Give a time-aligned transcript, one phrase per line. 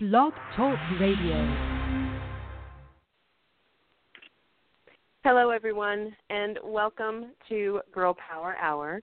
[0.00, 1.34] Blog Talk Radio.
[5.24, 9.02] Hello, everyone, and welcome to Girl Power Hour.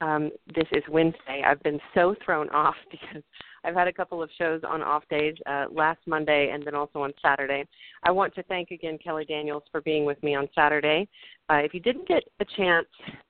[0.00, 1.44] Um, this is Wednesday.
[1.46, 3.22] I've been so thrown off because
[3.64, 7.02] I've had a couple of shows on off days uh, last Monday and then also
[7.02, 7.64] on Saturday.
[8.02, 11.08] I want to thank again Kelly Daniels for being with me on Saturday.
[11.48, 12.88] Uh, if you didn't get a chance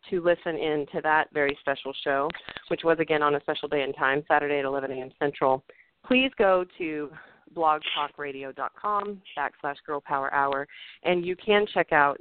[0.08, 2.30] to listen in to that very special show,
[2.68, 5.10] which was again on a special day and time, Saturday at 11 a.m.
[5.18, 5.62] Central,
[6.06, 7.10] please go to
[7.54, 10.66] blogtalkradio.com backslash girl power hour
[11.04, 12.18] and you can check out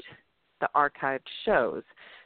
[0.62, 1.84] the archived shows.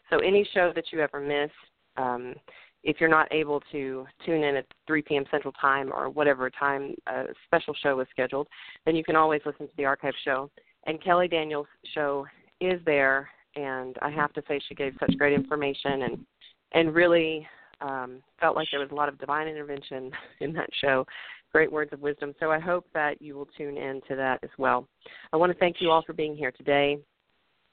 [0.09, 1.51] So any show that you ever miss,
[1.97, 2.35] um,
[2.83, 5.25] if you're not able to tune in at 3 p.m.
[5.31, 8.47] Central Time or whatever time a special show is scheduled,
[8.85, 10.49] then you can always listen to the archive show.
[10.85, 12.25] And Kelly Daniels' show
[12.61, 16.25] is there, and I have to say she gave such great information and
[16.73, 17.47] and really
[17.81, 21.05] um, felt like there was a lot of divine intervention in that show.
[21.51, 22.33] Great words of wisdom.
[22.39, 24.87] So I hope that you will tune in to that as well.
[25.33, 26.97] I want to thank you all for being here today.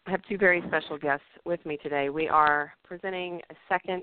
[0.06, 2.08] I have two very special guests with me today.
[2.10, 4.02] We are presenting a second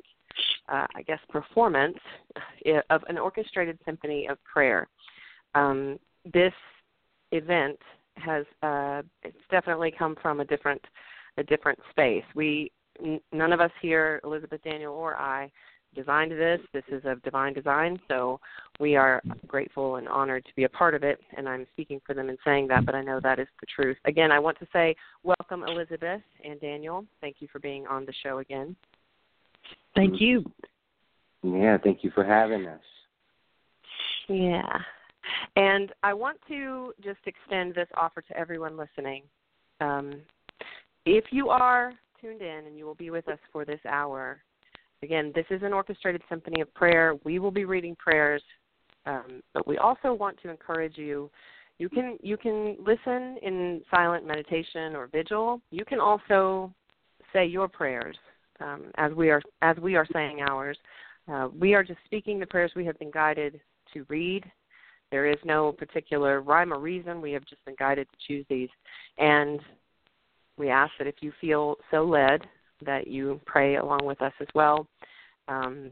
[0.69, 1.97] uh, I guess, performance
[2.35, 4.87] uh, of an orchestrated symphony of prayer.
[5.55, 5.99] Um,
[6.33, 6.53] this
[7.31, 7.77] event
[8.15, 10.81] has uh, it's definitely come from a different
[11.37, 12.23] a different space.
[12.35, 12.71] We
[13.31, 15.51] none of us here, Elizabeth Daniel or I,
[15.95, 16.59] designed this.
[16.73, 18.39] This is of divine design, so
[18.79, 21.19] we are grateful and honored to be a part of it.
[21.37, 23.97] And I'm speaking for them in saying that, but I know that is the truth.
[24.05, 27.05] Again, I want to say welcome, Elizabeth and Daniel.
[27.19, 28.75] Thank you for being on the show again.
[29.95, 30.43] Thank you.
[31.43, 32.81] Yeah, thank you for having us.
[34.29, 34.79] Yeah.
[35.55, 39.23] And I want to just extend this offer to everyone listening.
[39.79, 40.21] Um,
[41.05, 44.41] if you are tuned in and you will be with us for this hour,
[45.03, 47.15] again, this is an orchestrated symphony of prayer.
[47.23, 48.43] We will be reading prayers,
[49.05, 51.29] um, but we also want to encourage you.
[51.79, 55.61] You can you can listen in silent meditation or vigil.
[55.71, 56.71] You can also
[57.33, 58.15] say your prayers
[58.59, 60.77] um, as we are as we are saying ours.
[61.31, 63.59] Uh, we are just speaking the prayers we have been guided
[63.93, 64.43] to read.
[65.11, 67.21] There is no particular rhyme or reason.
[67.21, 68.69] We have just been guided to choose these,
[69.17, 69.59] and
[70.57, 72.41] we ask that if you feel so led,
[72.85, 74.87] that you pray along with us as well.
[75.47, 75.91] Um,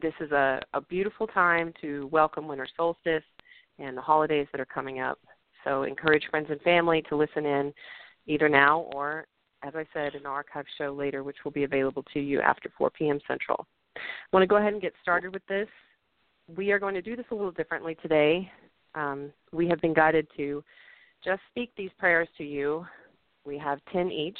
[0.00, 3.24] this is a, a beautiful time to welcome winter solstice
[3.78, 5.18] and the holidays that are coming up.
[5.64, 7.72] So encourage friends and family to listen in
[8.26, 9.26] either now or
[9.62, 12.90] as I said, an archive show later, which will be available to you after 4
[12.90, 13.18] p.m.
[13.26, 13.66] Central.
[13.96, 14.00] I
[14.32, 15.68] want to go ahead and get started with this.
[16.56, 18.50] We are going to do this a little differently today.
[18.94, 20.62] Um, we have been guided to
[21.24, 22.86] just speak these prayers to you.
[23.44, 24.38] We have 10 each,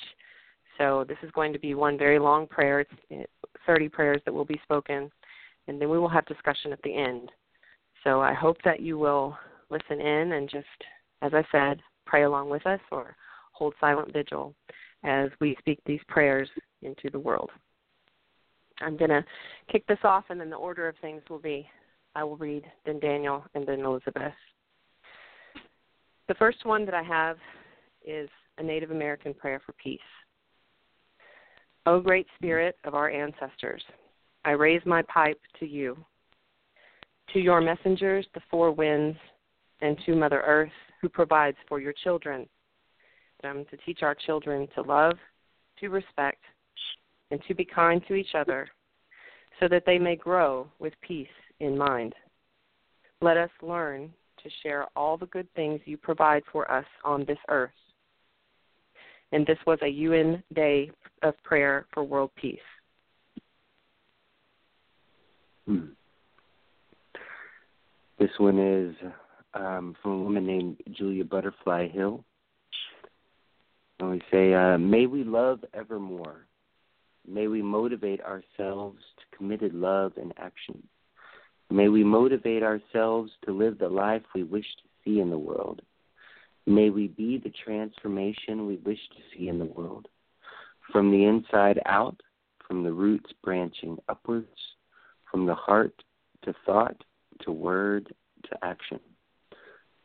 [0.79, 2.81] so this is going to be one very long prayer.
[2.81, 3.31] It's
[3.67, 5.11] 30 prayers that will be spoken,
[5.69, 7.31] and then we will have discussion at the end.
[8.05, 9.37] So I hope that you will
[9.71, 10.67] listen in and just,
[11.23, 13.17] as I said, pray along with us or
[13.53, 14.55] hold silent vigil
[15.03, 16.49] as we speak these prayers
[16.83, 17.51] into the world.
[18.81, 19.25] I'm going to
[19.73, 21.67] kick this off, and then the order of things will be
[22.15, 24.33] I will read, then Daniel, and then Elizabeth.
[26.29, 27.37] The first one that I have
[28.07, 30.01] is a Native American prayer for peace.
[31.89, 33.83] O great spirit of our ancestors,
[34.45, 35.97] I raise my pipe to you,
[37.33, 39.17] to your messengers, the four winds,
[39.81, 42.49] and to Mother Earth, who provides for your children
[43.41, 45.17] them to teach our children to love,
[45.79, 46.43] to respect,
[47.31, 48.67] and to be kind to each other
[49.61, 51.29] so that they may grow with peace
[51.61, 52.15] in mind.
[53.21, 57.39] Let us learn to share all the good things you provide for us on this
[57.49, 57.71] earth.
[59.33, 60.91] And this was a UN Day
[61.23, 62.59] of Prayer for World Peace.
[65.67, 65.87] Hmm.
[68.19, 68.95] This one is
[69.55, 72.25] um, from a woman named Julia Butterfly Hill.
[73.99, 76.47] And we say, uh, May we love evermore.
[77.27, 80.83] May we motivate ourselves to committed love and action.
[81.71, 85.83] May we motivate ourselves to live the life we wish to see in the world.
[86.67, 90.09] May we be the transformation we wish to see in the world.
[90.91, 92.21] From the inside out,
[92.67, 94.49] from the roots branching upwards,
[95.31, 95.95] from the heart
[96.43, 96.97] to thought,
[97.43, 98.13] to word,
[98.51, 98.99] to action.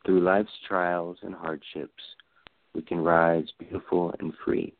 [0.04, 2.02] Through life's trials and hardships,
[2.74, 4.72] we can rise beautiful and free.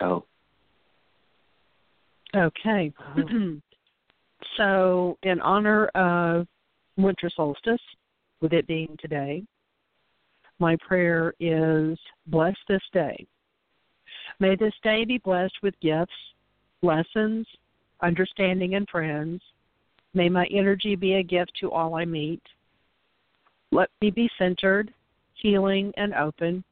[0.00, 0.24] Oh.
[2.34, 2.92] Okay.
[4.56, 6.46] so, in honor of
[7.02, 7.80] winter solstice,
[8.40, 9.44] with it being today,
[10.58, 13.26] my prayer is bless this day.
[14.40, 16.12] May this day be blessed with gifts,
[16.82, 17.46] lessons,
[18.00, 19.40] understanding, and friends.
[20.14, 22.42] May my energy be a gift to all I meet.
[23.70, 24.92] Let me be centered,
[25.34, 26.62] healing, and open.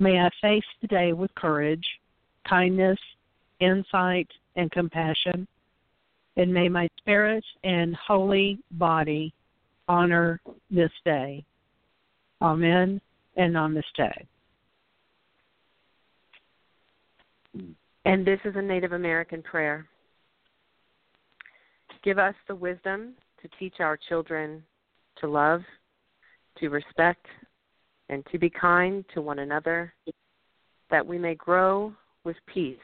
[0.00, 1.86] May I face the day with courage,
[2.48, 2.98] kindness,
[3.60, 5.46] insight, and compassion.
[6.36, 9.32] And may my spirit and holy body
[9.88, 10.40] honor
[10.70, 11.44] this day.
[12.42, 13.00] Amen
[13.36, 14.26] and namaste.
[18.04, 19.86] And this is a Native American prayer.
[22.02, 24.62] Give us the wisdom to teach our children
[25.20, 25.62] to love,
[26.58, 27.24] to respect,
[28.08, 29.94] and to be kind to one another,
[30.90, 31.92] that we may grow
[32.24, 32.76] with peace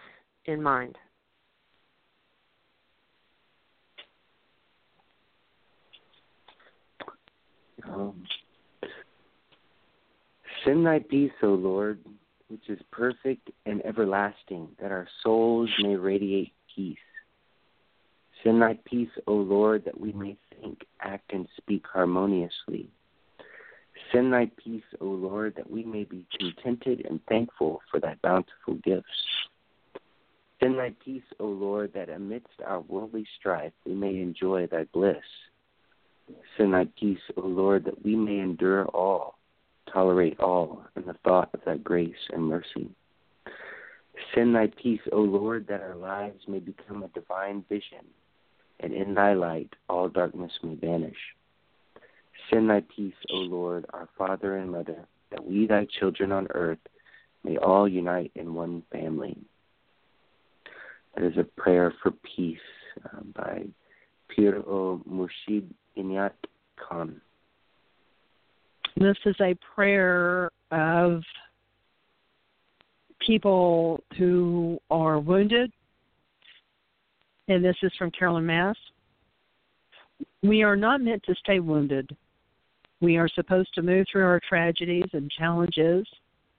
[0.47, 0.97] in mind.
[10.65, 11.99] Send thy peace, O Lord,
[12.49, 16.99] which is perfect and everlasting, that our souls may radiate peace.
[18.43, 22.91] Send thy peace, O Lord, that we may think, act, and speak harmoniously.
[24.13, 28.75] Send thy peace, O Lord, that we may be contented and thankful for thy bountiful
[28.83, 29.07] gifts.
[30.61, 35.17] Send thy peace, O Lord, that amidst our worldly strife we may enjoy thy bliss.
[36.57, 39.39] Send thy peace, O Lord, that we may endure all,
[39.93, 42.91] tolerate all, in the thought of thy grace and mercy.
[44.35, 48.05] Send thy peace, O Lord, that our lives may become a divine vision,
[48.81, 51.17] and in thy light all darkness may vanish.
[52.51, 56.79] Send thy peace, O Lord, our Father and Mother, that we, thy children on earth,
[57.45, 59.37] may all unite in one family.
[61.15, 62.59] That is a prayer for peace
[63.13, 63.65] um, by
[64.35, 65.65] Pir O Murshid
[65.97, 66.33] Inayat
[66.77, 67.21] Khan.
[68.97, 71.23] This is a prayer of
[73.27, 75.73] people who are wounded,
[77.49, 78.77] and this is from Caroline Myss.
[80.43, 82.17] We are not meant to stay wounded.
[83.01, 86.07] We are supposed to move through our tragedies and challenges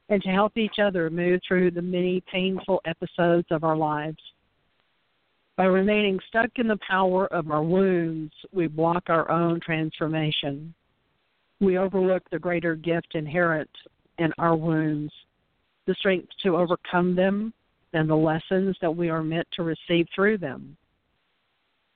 [0.10, 4.18] and to help each other move through the many painful episodes of our lives.
[5.57, 10.74] By remaining stuck in the power of our wounds, we block our own transformation.
[11.59, 13.69] We overlook the greater gift inherent
[14.18, 15.13] in our wounds,
[15.86, 17.53] the strength to overcome them,
[17.94, 20.77] and the lessons that we are meant to receive through them.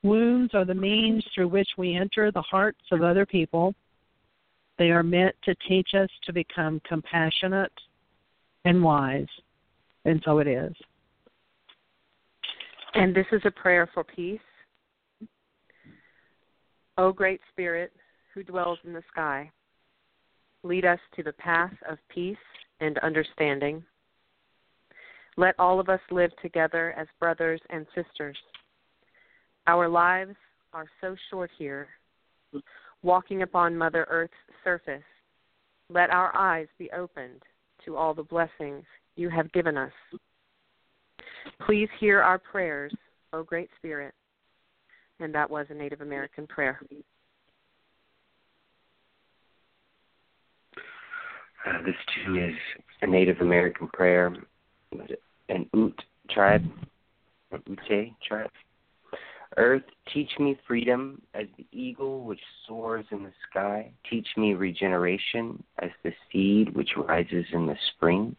[0.02, 3.74] Wounds are the means through which we enter the hearts of other people.
[4.78, 7.72] They are meant to teach us to become compassionate
[8.64, 9.26] and wise,
[10.04, 10.74] and so it is.
[12.98, 14.40] And this is a prayer for peace.
[16.96, 17.92] O Great Spirit,
[18.32, 19.50] who dwells in the sky,
[20.62, 22.38] lead us to the path of peace
[22.80, 23.84] and understanding.
[25.36, 28.38] Let all of us live together as brothers and sisters.
[29.66, 30.34] Our lives
[30.72, 31.88] are so short here,
[33.02, 34.32] walking upon Mother Earth's
[34.64, 35.02] surface.
[35.90, 37.42] Let our eyes be opened
[37.84, 38.84] to all the blessings
[39.16, 39.92] you have given us.
[41.64, 42.94] Please hear our prayers,
[43.32, 44.14] O Great Spirit.
[45.20, 46.80] And that was a Native American prayer.
[51.66, 52.54] Uh, this too is
[53.02, 54.32] a Native American prayer,
[55.48, 56.64] an Ute tribe,
[57.66, 58.50] Ute tribe.
[59.56, 59.82] Earth,
[60.12, 63.90] teach me freedom as the eagle which soars in the sky.
[64.08, 68.36] Teach me regeneration as the seed which rises in the spring.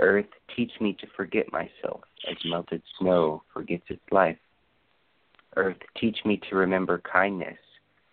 [0.00, 0.26] Earth,
[0.56, 4.38] teach me to forget myself as melted snow forgets its life.
[5.56, 7.58] Earth, teach me to remember kindness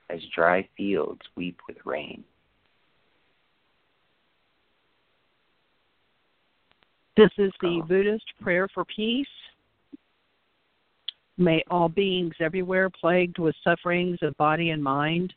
[0.10, 2.24] as dry fields weep with rain.
[7.16, 7.88] This is the oh.
[7.88, 9.26] Buddhist prayer for peace.
[11.38, 15.34] May all beings everywhere plagued with sufferings of body and mind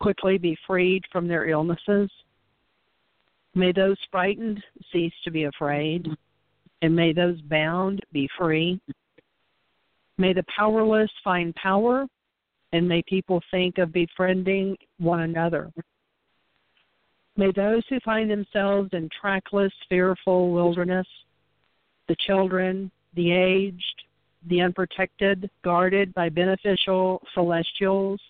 [0.00, 2.10] quickly be freed from their illnesses.
[3.54, 6.08] May those frightened cease to be afraid,
[6.82, 8.80] and may those bound be free.
[10.18, 12.06] May the powerless find power,
[12.72, 15.70] and may people think of befriending one another.
[17.36, 21.06] May those who find themselves in trackless, fearful wilderness,
[22.08, 24.02] the children, the aged,
[24.48, 28.20] the unprotected, guarded by beneficial celestials,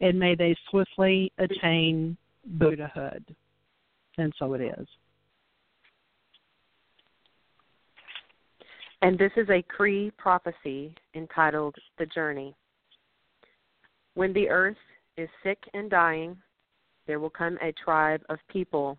[0.00, 3.24] and may they swiftly attain Buddhahood
[4.18, 4.86] and so it is.
[9.02, 12.56] And this is a Cree prophecy entitled The Journey.
[14.14, 14.76] When the earth
[15.16, 16.36] is sick and dying,
[17.06, 18.98] there will come a tribe of people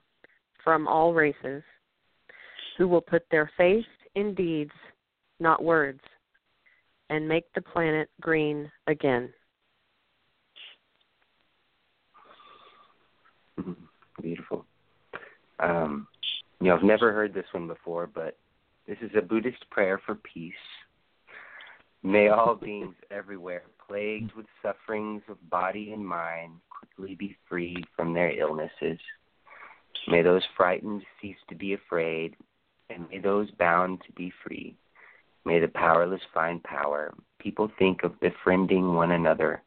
[0.63, 1.63] from all races
[2.77, 4.71] who will put their faith in deeds,
[5.39, 5.99] not words,
[7.09, 9.33] and make the planet green again.
[13.59, 13.73] Mm-hmm.
[14.21, 14.66] Beautiful.
[15.59, 16.07] Um,
[16.59, 18.37] you know, I've never heard this one before, but
[18.87, 20.53] this is a Buddhist prayer for peace.
[22.03, 28.13] May all beings everywhere, plagued with sufferings of body and mind, quickly be freed from
[28.13, 28.99] their illnesses.
[30.07, 32.35] May those frightened cease to be afraid,
[32.89, 34.75] and may those bound to be free.
[35.45, 37.13] May the powerless find power.
[37.39, 39.61] People think of befriending one another.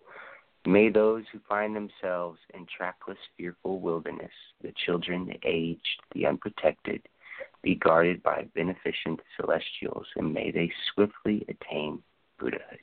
[0.66, 7.00] May those who find themselves in trackless, fearful wilderness, the children, the aged, the unprotected,
[7.62, 12.02] be guarded by beneficent celestials, and may they swiftly attain
[12.38, 12.80] Buddhahood.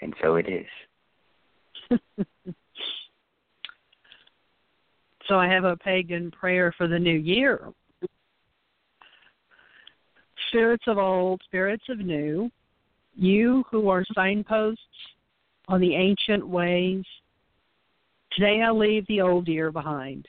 [0.00, 1.98] And so it is.
[5.26, 7.72] so I have a pagan prayer for the new year.
[10.48, 12.50] Spirits of old, spirits of new,
[13.14, 14.80] you who are signposts
[15.68, 17.04] on the ancient ways,
[18.32, 20.26] today I leave the old year behind.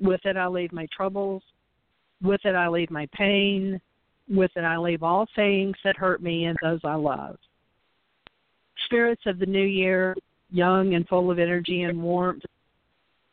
[0.00, 1.42] With it I leave my troubles,
[2.22, 3.80] with it I leave my pain,
[4.28, 7.36] with it I leave all things that hurt me and those I love.
[8.86, 10.14] Spirits of the new year,
[10.50, 12.44] young and full of energy and warmth,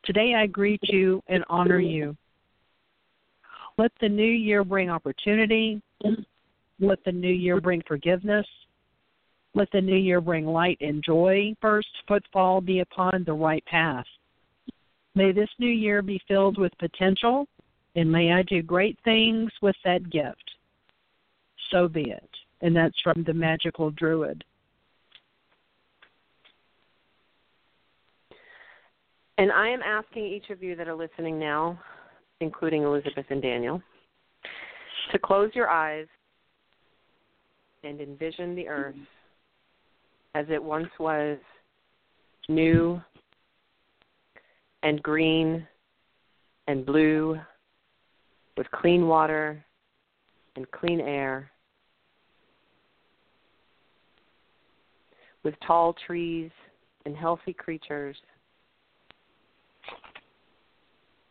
[0.03, 2.15] today I greet you and honor you.
[3.77, 5.81] Let the new year bring opportunity.
[6.79, 8.45] Let the new year bring forgiveness.
[9.55, 11.55] Let the new year bring light and joy.
[11.61, 14.05] First footfall be upon the right path.
[15.15, 17.47] May this new year be filled with potential,
[17.95, 20.43] and may I do great things with that gift.
[21.71, 22.29] So be it.
[22.61, 24.43] And that's from the Magical Druid.
[29.37, 31.79] And I am asking each of you that are listening now,
[32.41, 33.81] including Elizabeth and Daniel,
[35.13, 36.07] to close your eyes
[37.83, 38.95] and envision the earth
[40.35, 41.37] as it once was
[42.49, 43.01] new
[44.83, 45.65] and green
[46.67, 47.39] and blue
[48.57, 49.63] with clean water
[50.57, 51.49] and clean air,
[55.43, 56.51] with tall trees
[57.05, 58.17] and healthy creatures,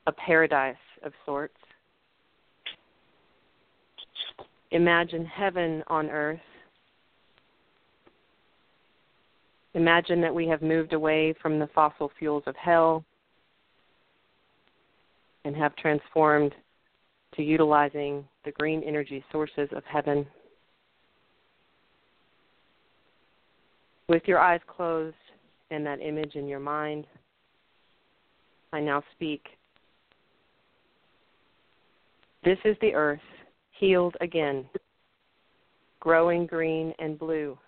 [0.07, 1.55] a paradise of sorts.
[4.71, 6.41] Imagine heaven on earth.
[9.75, 13.04] Imagine that we have moved away from the fossil fuels of hell
[15.45, 16.54] and have transformed
[17.35, 20.26] to utilizing the green energy sources of heaven.
[24.09, 25.16] With your eyes closed
[25.71, 27.07] and that image in your mind,
[28.73, 29.43] I now speak.
[32.45, 33.21] This is the earth,
[33.73, 34.66] healed again,
[35.99, 37.59] growing green and blue.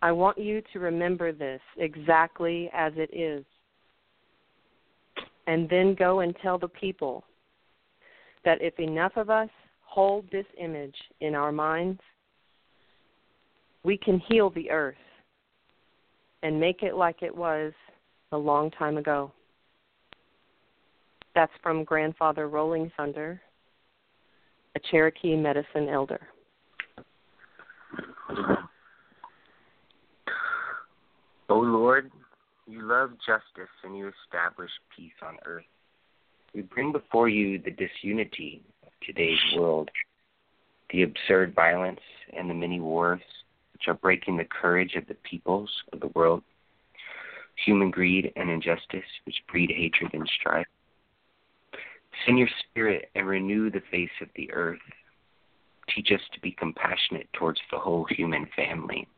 [0.00, 3.44] I want you to remember this exactly as it is.
[5.46, 7.24] And then go and tell the people
[8.44, 9.48] that if enough of us
[9.82, 12.00] hold this image in our minds,
[13.82, 14.94] we can heal the earth
[16.42, 17.72] and make it like it was
[18.32, 19.32] a long time ago.
[21.34, 23.40] That's from Grandfather Rolling Thunder,
[24.76, 26.20] a Cherokee medicine elder.
[31.50, 32.10] O Lord,
[32.66, 35.64] you love justice and you establish peace on earth.
[36.54, 39.90] We bring before you the disunity of today's world,
[40.90, 42.00] the absurd violence
[42.36, 43.20] and the many wars
[43.72, 46.42] which are breaking the courage of the peoples of the world,
[47.64, 50.66] human greed and injustice which breed hatred and strife.
[52.26, 54.78] Send your spirit and renew the face of the earth.
[55.94, 59.08] Teach us to be compassionate towards the whole human family.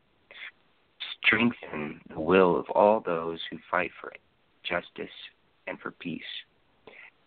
[1.23, 4.11] Strengthen the will of all those who fight for
[4.63, 5.13] justice
[5.67, 6.21] and for peace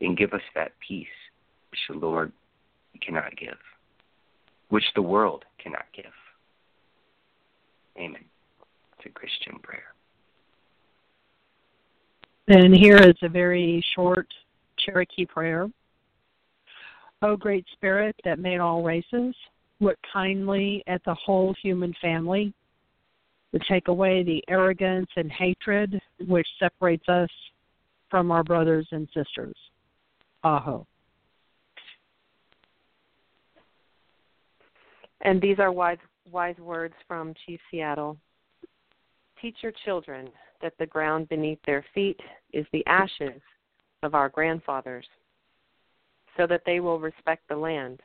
[0.01, 1.07] and give us that peace
[1.71, 2.33] which the Lord
[3.01, 3.59] cannot give,
[4.69, 6.05] which the world cannot give.
[7.97, 8.25] Amen.
[8.99, 9.95] It's a Christian prayer.
[12.49, 14.29] And here is a very short
[14.79, 15.69] Cherokee prayer.
[17.23, 19.35] O great spirit that made all races,
[19.81, 22.53] look kindly at the whole human family,
[23.55, 27.29] to take away the arrogance and hatred which separates us
[28.11, 29.55] from our brothers and sisters.
[30.43, 30.85] Aho.
[35.21, 35.99] And these are wise,
[36.31, 38.17] wise words from Chief Seattle.
[39.41, 40.29] Teach your children
[40.61, 42.19] that the ground beneath their feet
[42.53, 43.41] is the ashes
[44.03, 45.07] of our grandfathers,
[46.37, 48.01] so that they will respect the land.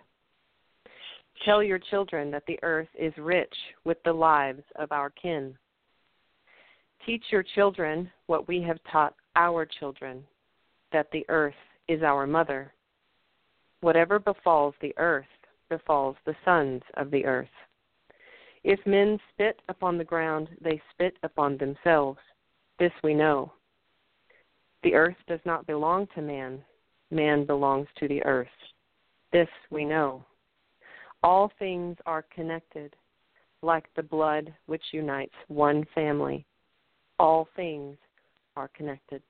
[1.45, 3.53] Tell your children that the earth is rich
[3.85, 5.57] with the lives of our kin.
[7.05, 10.23] Teach your children what we have taught our children,
[10.91, 11.53] that the earth
[11.87, 12.73] is our mother.
[13.81, 15.25] Whatever befalls the earth
[15.69, 17.47] befalls the sons of the earth.
[18.63, 22.19] If men spit upon the ground, they spit upon themselves.
[22.77, 23.53] This we know.
[24.83, 26.61] The earth does not belong to man,
[27.11, 28.47] man belongs to the earth.
[29.31, 30.25] This we know.
[31.21, 32.95] All things are connected,
[33.61, 36.45] like the blood which unites one family.
[37.17, 37.97] All things
[38.55, 39.21] are connected.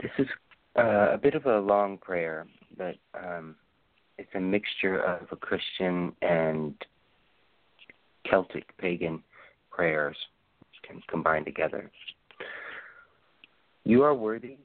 [0.00, 0.26] This is
[0.78, 3.56] uh, a bit of a long prayer, but um,
[4.18, 6.74] it's a mixture of a Christian and
[8.28, 9.22] Celtic pagan
[9.70, 10.16] prayers
[10.86, 11.90] can combine together.
[13.84, 14.56] You are worthy,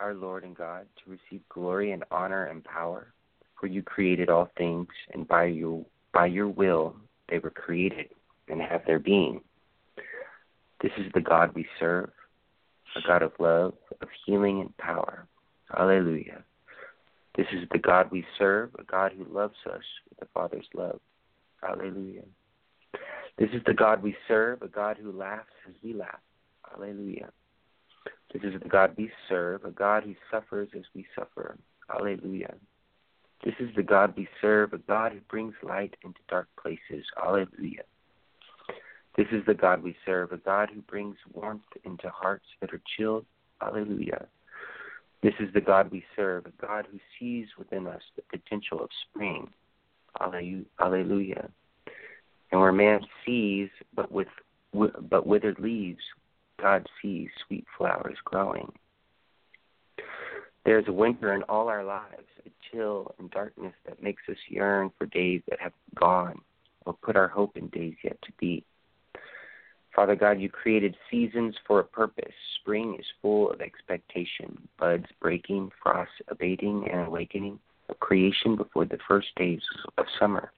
[0.00, 3.12] our Lord and God, to receive glory and honor and power,
[3.58, 6.96] for you created all things, and by your by your will
[7.28, 8.08] they were created
[8.48, 9.40] and have their being.
[10.82, 12.10] This is the God we serve,
[12.96, 15.26] a God of love, of healing and power.
[15.76, 16.44] Alleluia.
[17.36, 21.00] This is the God we serve, a God who loves us with the Father's love.
[21.62, 22.22] Alleluia.
[23.38, 26.20] This is the God we serve, a God who laughs as we laugh.
[26.74, 27.30] Alleluia.
[28.32, 31.56] This is the God we serve, a God who suffers as we suffer.
[31.92, 32.54] Alleluia.
[33.44, 37.06] This is the God we serve, a God who brings light into dark places.
[37.22, 37.84] Alleluia.
[39.16, 42.82] This is the God we serve, a God who brings warmth into hearts that are
[42.96, 43.24] chilled.
[43.62, 44.26] Alleluia.
[45.22, 48.90] This is the God we serve, a God who sees within us the potential of
[49.08, 49.48] spring.
[50.20, 51.48] Alleluia.
[52.50, 54.28] And where man sees but with
[54.72, 56.02] but withered leaves,
[56.60, 58.72] God sees sweet flowers growing.
[60.64, 64.36] There is a winter in all our lives, a chill and darkness that makes us
[64.48, 66.40] yearn for days that have gone,
[66.84, 68.64] or put our hope in days yet to be.
[69.94, 72.34] Father God, you created seasons for a purpose.
[72.60, 78.98] Spring is full of expectation, buds breaking, frost abating and awakening, a creation before the
[79.08, 79.62] first days
[79.96, 80.52] of summer.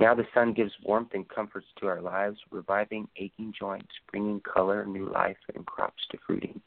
[0.00, 4.84] Now the sun gives warmth and comforts to our lives, reviving aching joints, bringing color,
[4.84, 6.60] new life, and crops to fruiting.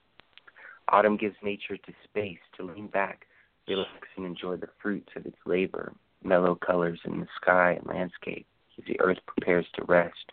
[0.90, 3.28] Autumn gives nature to space to lean back,
[3.68, 8.48] relax, and enjoy the fruits of its labor, mellow colors in the sky and landscape
[8.78, 10.32] as the earth prepares to rest.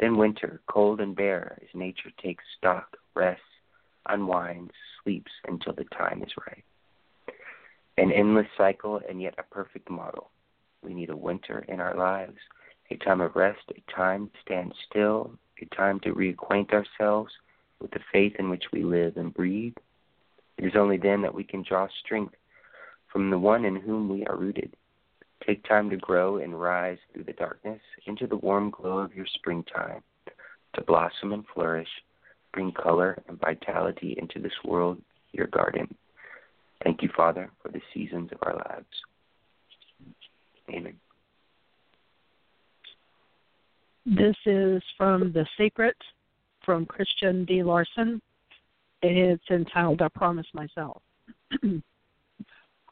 [0.00, 3.42] Then winter, cold and bare, as nature takes stock, rests,
[4.08, 4.72] unwinds,
[5.02, 6.64] sleeps until the time is right.
[7.96, 10.30] An endless cycle and yet a perfect model
[10.86, 12.38] we need a winter in our lives,
[12.90, 17.32] a time of rest, a time to stand still, a time to reacquaint ourselves
[17.80, 19.74] with the faith in which we live and breathe.
[20.56, 22.34] It is only then that we can draw strength
[23.12, 24.74] from the one in whom we are rooted.
[25.46, 29.26] Take time to grow and rise through the darkness into the warm glow of your
[29.26, 30.02] springtime,
[30.74, 31.88] to blossom and flourish,
[32.52, 35.00] bring color and vitality into this world,
[35.32, 35.94] your garden.
[36.82, 38.86] Thank you, Father, for the seasons of our lives.
[44.04, 45.96] This is from The Secret
[46.64, 47.62] from Christian D.
[47.62, 48.20] Larson.
[49.02, 51.02] It's entitled I Promise Myself.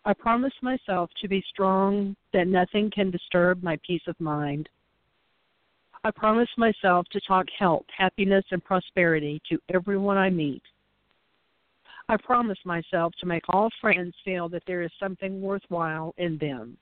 [0.05, 4.69] I promise myself to be strong, that nothing can disturb my peace of mind.
[6.05, 10.63] I promise myself to talk health, happiness, and prosperity to everyone I meet.
[12.09, 16.77] I promise myself to make all friends feel that there is something worthwhile in them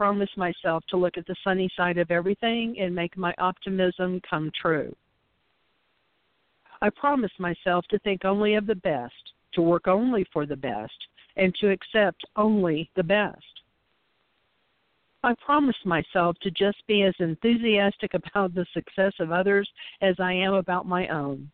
[0.00, 4.50] promise myself to look at the sunny side of everything and make my optimism come
[4.58, 4.96] true.
[6.80, 10.96] I promise myself to think only of the best, to work only for the best,
[11.36, 13.44] and to accept only the best.
[15.22, 19.68] I promise myself to just be as enthusiastic about the success of others
[20.00, 21.50] as I am about my own.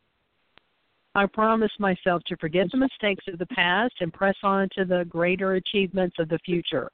[1.16, 5.04] I promise myself to forget the mistakes of the past and press on to the
[5.09, 6.92] greater achievements of the future.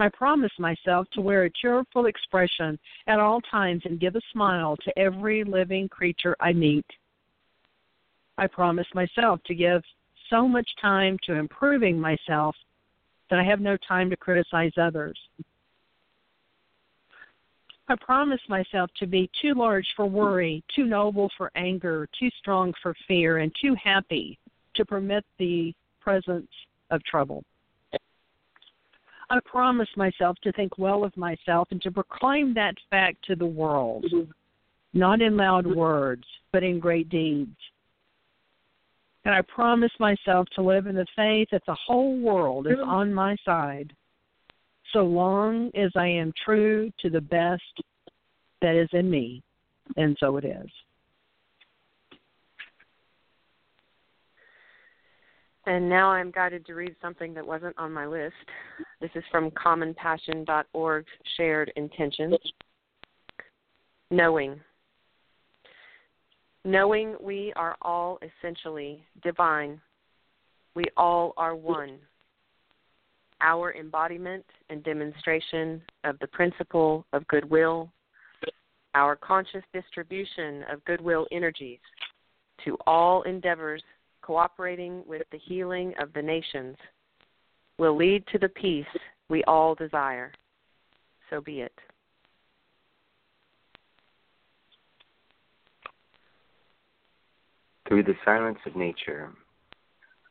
[0.00, 4.76] I promise myself to wear a cheerful expression at all times and give a smile
[4.78, 6.86] to every living creature I meet.
[8.36, 9.82] I promise myself to give
[10.30, 12.56] so much time to improving myself
[13.30, 15.18] that I have no time to criticize others.
[17.86, 22.72] I promise myself to be too large for worry, too noble for anger, too strong
[22.82, 24.38] for fear, and too happy
[24.74, 26.50] to permit the presence
[26.90, 27.44] of trouble.
[29.30, 33.46] I promise myself to think well of myself and to proclaim that fact to the
[33.46, 34.30] world, mm-hmm.
[34.92, 37.56] not in loud words, but in great deeds.
[39.24, 43.12] And I promise myself to live in the faith that the whole world is on
[43.12, 43.94] my side,
[44.92, 47.62] so long as I am true to the best
[48.60, 49.42] that is in me.
[49.96, 50.70] and so it is.
[55.66, 58.34] And now I'm guided to read something that wasn't on my list.
[59.00, 62.36] This is from commonpassion.org Shared Intentions.
[64.10, 64.60] Knowing.
[66.64, 69.80] Knowing we are all essentially divine.
[70.74, 71.98] We all are one.
[73.40, 77.90] Our embodiment and demonstration of the principle of goodwill,
[78.94, 81.80] our conscious distribution of goodwill energies
[82.64, 83.82] to all endeavors
[84.24, 86.76] cooperating with the healing of the nations
[87.78, 88.86] will lead to the peace
[89.28, 90.32] we all desire.
[91.28, 91.72] So be it.
[97.86, 99.30] Through the silence of nature,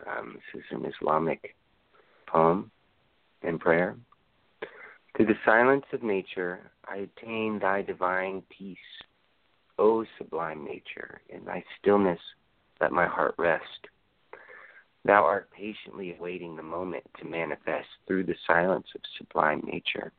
[0.08, 1.56] um, this is an Islamic
[2.28, 2.72] poem
[3.44, 3.96] and prayer.
[5.16, 8.78] Through the silence of nature, I attain thy divine peace.
[9.78, 12.20] O sublime nature, in thy stillness
[12.84, 13.88] let my heart rest.
[15.06, 20.12] Thou art patiently awaiting the moment to manifest through the silence of sublime nature.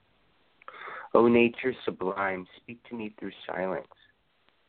[1.13, 3.93] O nature sublime, speak to me through silence,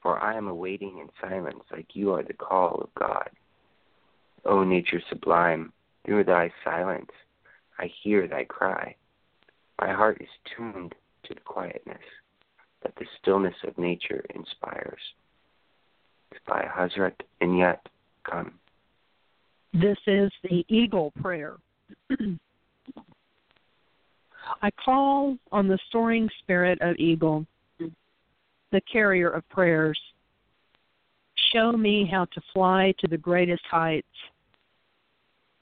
[0.01, 3.29] for I am awaiting in silence like you are the call of God.
[4.43, 5.71] O nature sublime,
[6.05, 7.11] through thy silence
[7.79, 8.93] I hear thy cry.
[9.79, 10.27] My heart is
[10.57, 12.03] tuned to the quietness
[12.83, 15.01] that the stillness of nature inspires
[16.47, 17.79] by Hazrat Inayat
[18.23, 18.51] Khan.
[19.73, 21.55] This is the eagle prayer.
[24.61, 27.45] I call on the soaring spirit of eagle,
[28.71, 29.99] the carrier of prayers.
[31.51, 34.07] Show me how to fly to the greatest heights.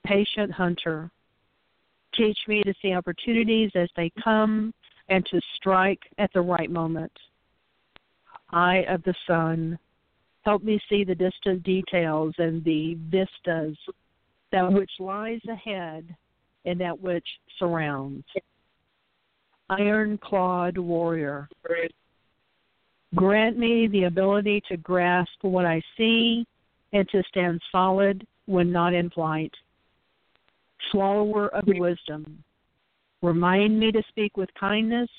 [0.06, 1.10] Patient hunter,
[2.13, 4.73] teach me to see opportunities as they come
[5.10, 7.12] and to strike at the right moment.
[8.52, 9.80] Eye of the sun,
[10.44, 13.78] Help me see the distant details and the vistas,
[14.52, 16.16] that which lies ahead
[16.66, 17.28] and that which
[17.58, 18.26] surrounds.
[19.70, 21.48] Iron clawed warrior.
[23.16, 26.46] Grant me the ability to grasp what I see
[26.92, 29.52] and to stand solid when not in flight.
[30.92, 32.44] Swallower of wisdom.
[33.22, 35.10] Remind me to speak with kindness,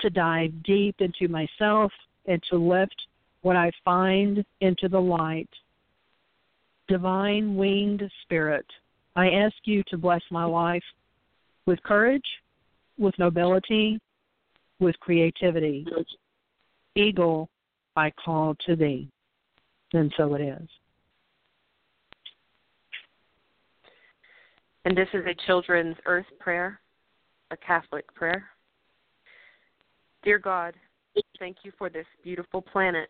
[0.00, 1.92] to dive deep into myself,
[2.26, 2.94] and to lift
[3.48, 5.48] what I find into the light.
[6.86, 8.66] Divine winged spirit,
[9.16, 10.82] I ask you to bless my life
[11.64, 12.26] with courage,
[12.98, 13.98] with nobility,
[14.80, 15.86] with creativity.
[16.94, 17.48] Eagle,
[17.96, 19.08] I call to thee.
[19.94, 20.68] And so it is.
[24.84, 26.80] And this is a children's earth prayer,
[27.50, 28.44] a Catholic prayer.
[30.22, 30.74] Dear God,
[31.38, 33.08] thank you for this beautiful planet.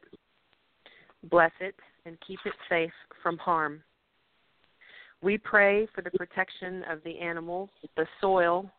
[1.25, 1.75] Bless it
[2.07, 3.83] and keep it safe from harm.
[5.21, 8.71] We pray for the protection of the animals, the soil,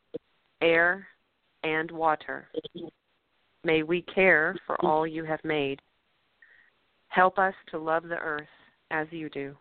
[0.61, 1.05] air,
[1.63, 2.47] and water.
[3.63, 5.81] May we care for all you have made.
[7.09, 8.47] Help us to love the earth
[8.91, 9.55] as you do.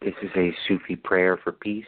[0.00, 1.84] This is a Sufi prayer for peace.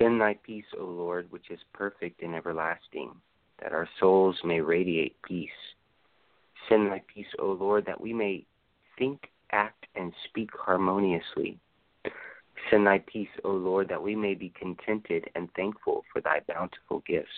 [0.00, 3.12] Send thy peace, O Lord, which is perfect and everlasting,
[3.62, 5.50] that our souls may radiate peace.
[6.68, 8.44] Send thy peace, O Lord, that we may
[8.98, 11.58] think, act, and speak harmoniously.
[12.70, 17.02] Send thy peace, O Lord, that we may be contented and thankful for thy bountiful
[17.06, 17.28] gifts.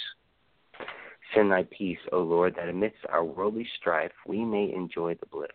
[1.35, 5.51] Send thy peace, O Lord, that amidst our worldly strife we may enjoy the bliss.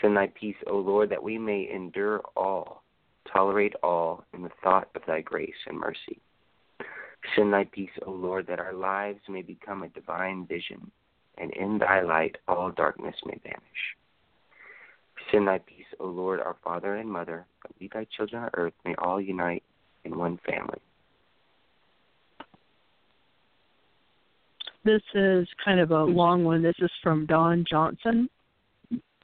[0.00, 2.83] Send thy peace, O Lord, that we may endure all
[3.34, 6.20] tolerate all in the thought of thy grace and mercy.
[7.34, 10.90] Send thy peace, O Lord, that our lives may become a divine vision,
[11.38, 13.60] and in thy light all darkness may vanish.
[15.32, 18.74] Send thy peace, O Lord, our Father and Mother, that we, thy children on earth,
[18.84, 19.62] may all unite
[20.04, 20.80] in one family.
[24.84, 26.62] This is kind of a long one.
[26.62, 28.28] This is from Don Johnson.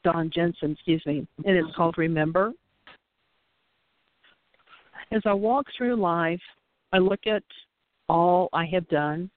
[0.03, 1.27] Don Jensen, excuse me.
[1.45, 2.55] And it's called Remember.
[5.13, 6.41] As I walk through life,
[6.93, 7.43] I look at
[8.09, 9.31] all I have done.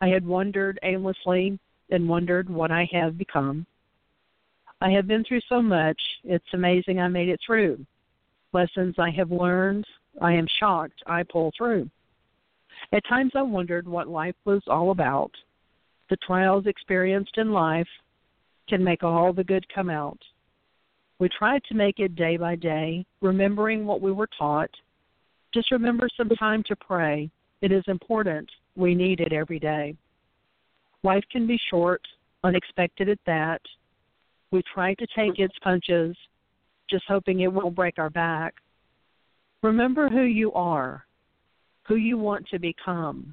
[0.00, 1.58] I had wandered aimlessly
[1.90, 3.66] and wondered what I have become.
[4.80, 7.84] I have been through so much, it's amazing I made it through.
[8.52, 9.86] Lessons I have learned,
[10.20, 11.88] I am shocked I pull through.
[12.92, 15.30] At times I wondered what life was all about.
[16.10, 17.88] The trials experienced in life
[18.68, 20.18] can make all the good come out.
[21.22, 24.70] We tried to make it day by day, remembering what we were taught.
[25.54, 27.30] Just remember some time to pray.
[27.60, 28.50] It is important.
[28.74, 29.94] We need it every day.
[31.04, 32.02] Life can be short,
[32.42, 33.60] unexpected at that.
[34.50, 36.16] We try to take its punches,
[36.90, 38.54] just hoping it won't break our back.
[39.62, 41.06] Remember who you are,
[41.86, 43.32] who you want to become.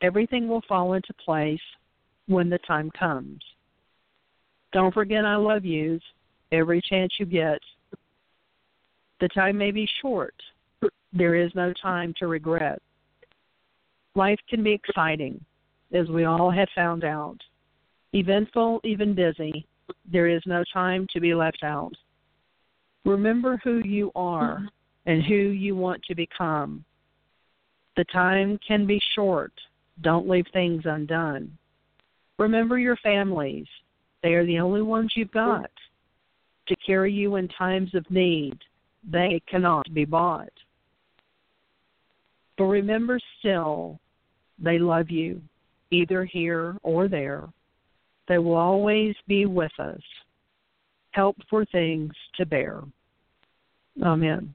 [0.00, 1.60] Everything will fall into place
[2.26, 3.42] when the time comes.
[4.72, 6.00] Don't forget I love yous
[6.52, 7.58] every chance you get.
[9.20, 10.34] The time may be short.
[11.12, 12.80] There is no time to regret.
[14.14, 15.42] Life can be exciting,
[15.92, 17.38] as we all have found out.
[18.12, 19.66] Eventful, even busy.
[20.10, 21.92] There is no time to be left out.
[23.04, 24.68] Remember who you are
[25.06, 26.84] and who you want to become.
[27.96, 29.52] The time can be short.
[30.02, 31.56] Don't leave things undone.
[32.38, 33.66] Remember your families.
[34.22, 35.70] They are the only ones you've got
[36.72, 38.58] to carry you in times of need.
[39.10, 40.52] They cannot be bought.
[42.56, 43.98] But remember still,
[44.58, 45.40] they love you,
[45.90, 47.48] either here or there.
[48.28, 50.00] They will always be with us.
[51.10, 52.80] Help for things to bear.
[54.02, 54.54] Amen.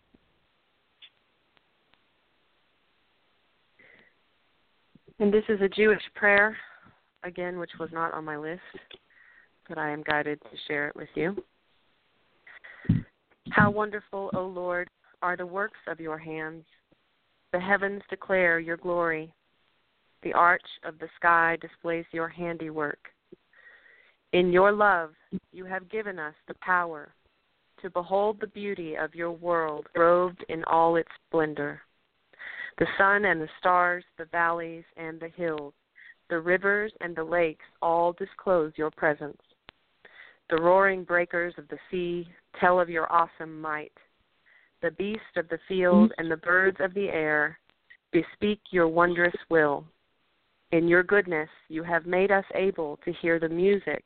[5.19, 6.55] And this is a Jewish prayer,
[7.23, 8.61] again, which was not on my list,
[9.67, 11.35] but I am guided to share it with you.
[13.51, 14.89] How wonderful, O Lord,
[15.21, 16.65] are the works of your hands.
[17.53, 19.31] The heavens declare your glory.
[20.23, 22.99] The arch of the sky displays your handiwork.
[24.33, 25.11] In your love,
[25.51, 27.13] you have given us the power
[27.81, 31.81] to behold the beauty of your world robed in all its splendor.
[32.79, 35.73] The sun and the stars, the valleys and the hills,
[36.29, 39.41] the rivers and the lakes all disclose your presence.
[40.49, 42.27] The roaring breakers of the sea
[42.59, 43.91] tell of your awesome might.
[44.81, 47.59] The beasts of the field and the birds of the air
[48.11, 49.85] bespeak your wondrous will.
[50.71, 54.03] In your goodness, you have made us able to hear the music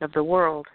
[0.00, 0.66] of the world.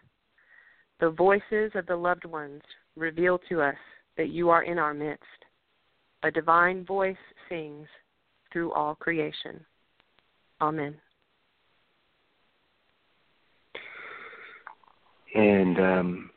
[1.00, 2.62] The voices of the loved ones
[2.95, 3.78] reveal to us
[4.17, 5.24] that you are in our midst.
[6.24, 7.15] A divine voice
[7.48, 7.88] sings
[8.52, 9.65] through all creation.
[10.62, 10.95] Amen.
[15.36, 16.30] And um,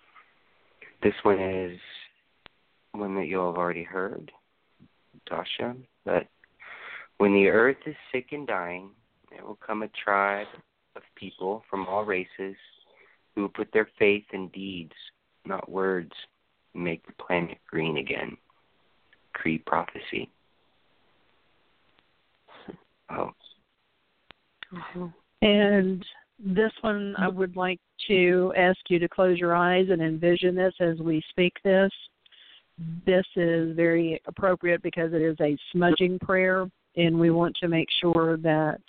[1.02, 1.78] this one is
[2.92, 4.31] one that you'll have already heard,
[5.26, 5.74] Dasha.
[6.05, 6.26] But
[7.18, 8.90] when the earth is sick and dying,
[9.31, 10.48] there will come a tribe
[10.96, 12.57] of people from all races
[13.35, 14.92] who will put their faith in deeds,
[15.46, 16.12] not words,
[16.74, 18.37] and make the planet green again.
[19.33, 20.31] Cree prophecy.
[23.11, 23.31] Oh.
[24.72, 25.07] Mm-hmm.
[25.42, 26.05] And
[26.44, 30.74] this one, I would like to ask you to close your eyes and envision this
[30.81, 31.90] as we speak this.
[33.07, 37.88] This is very appropriate because it is a smudging prayer, and we want to make
[38.00, 38.81] sure that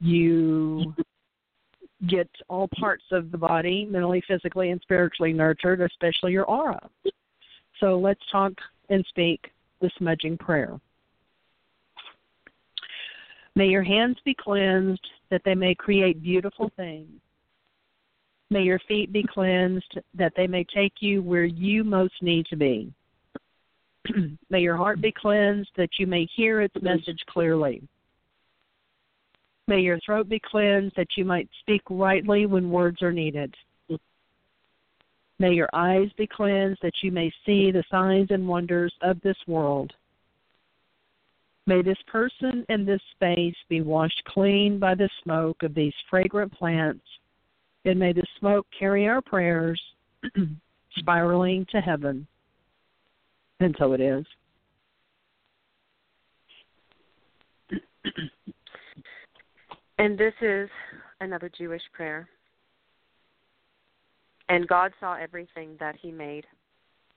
[0.00, 0.94] you
[2.08, 6.78] get all parts of the body, mentally, physically, and spiritually nurtured, especially your aura.
[7.80, 8.52] So let's talk
[8.90, 10.78] and speak the smudging prayer.
[13.56, 17.10] May your hands be cleansed that they may create beautiful things.
[18.50, 22.56] May your feet be cleansed that they may take you where you most need to
[22.56, 22.92] be.
[24.50, 27.82] may your heart be cleansed that you may hear its message clearly.
[29.66, 33.52] May your throat be cleansed that you might speak rightly when words are needed.
[35.40, 39.38] May your eyes be cleansed that you may see the signs and wonders of this
[39.48, 39.92] world.
[41.66, 46.52] May this person and this space be washed clean by the smoke of these fragrant
[46.52, 47.04] plants,
[47.84, 49.80] and may the smoke carry our prayers
[50.98, 52.26] spiraling to heaven.
[53.60, 54.26] And so it is.
[59.98, 60.68] and this is
[61.20, 62.28] another Jewish prayer.
[64.50, 66.44] And God saw everything that he made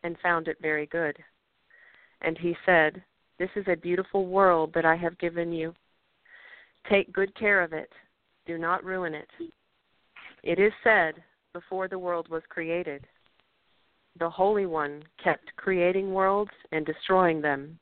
[0.03, 1.17] and found it very good.
[2.21, 3.03] And he said,
[3.39, 5.73] This is a beautiful world that I have given you.
[6.89, 7.91] Take good care of it.
[8.45, 9.27] Do not ruin it.
[10.43, 11.15] It is said,
[11.53, 13.05] before the world was created,
[14.19, 17.79] the Holy One kept creating worlds and destroying them.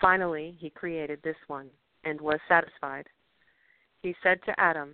[0.00, 1.68] Finally, he created this one
[2.04, 3.06] and was satisfied.
[4.02, 4.92] He said to Adam,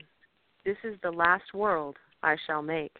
[0.64, 2.96] This is the last world I shall make.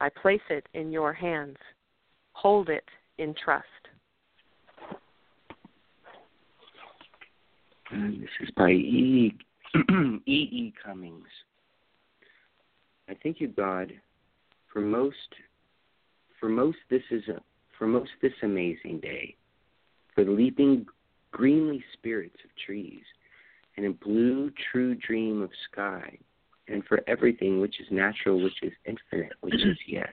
[0.00, 1.56] I place it in your hands.
[2.32, 2.84] Hold it
[3.18, 3.83] in trust.
[7.90, 9.36] And this is by E.
[10.26, 10.32] E.
[10.32, 10.74] E.
[10.84, 11.28] Cummings.
[13.08, 13.92] I thank you, God,
[14.72, 15.16] for most
[16.40, 17.40] for most this is a
[17.78, 19.36] for most this amazing day.
[20.14, 20.86] for the leaping
[21.32, 23.02] greenly spirits of trees,
[23.76, 26.16] and a blue true dream of sky,
[26.68, 30.12] and for everything which is natural, which is infinite, which is yes.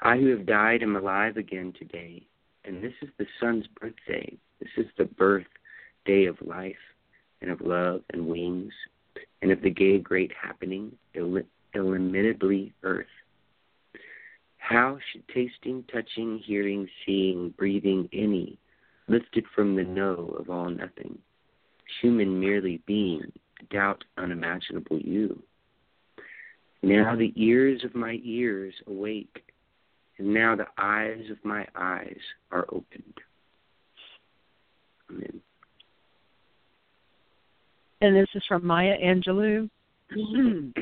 [0.00, 2.26] I who have died am alive again today,
[2.64, 4.36] and this is the sun's birthday.
[4.60, 5.46] This is the birth
[6.04, 6.76] day of life,
[7.40, 8.72] and of love and wings,
[9.42, 10.96] and of the gay great happening,
[11.74, 13.06] illimitably earth.
[14.58, 18.58] How should tasting, touching, hearing, seeing, breathing any,
[19.08, 21.18] lifted from the no of all nothing,
[22.00, 23.30] human merely being,
[23.70, 25.42] doubt unimaginable you?
[26.82, 29.44] Now the ears of my ears awake,
[30.18, 33.20] and now the eyes of my eyes are opened.
[35.10, 35.40] Amen.
[38.00, 39.70] And this is from Maya Angelou.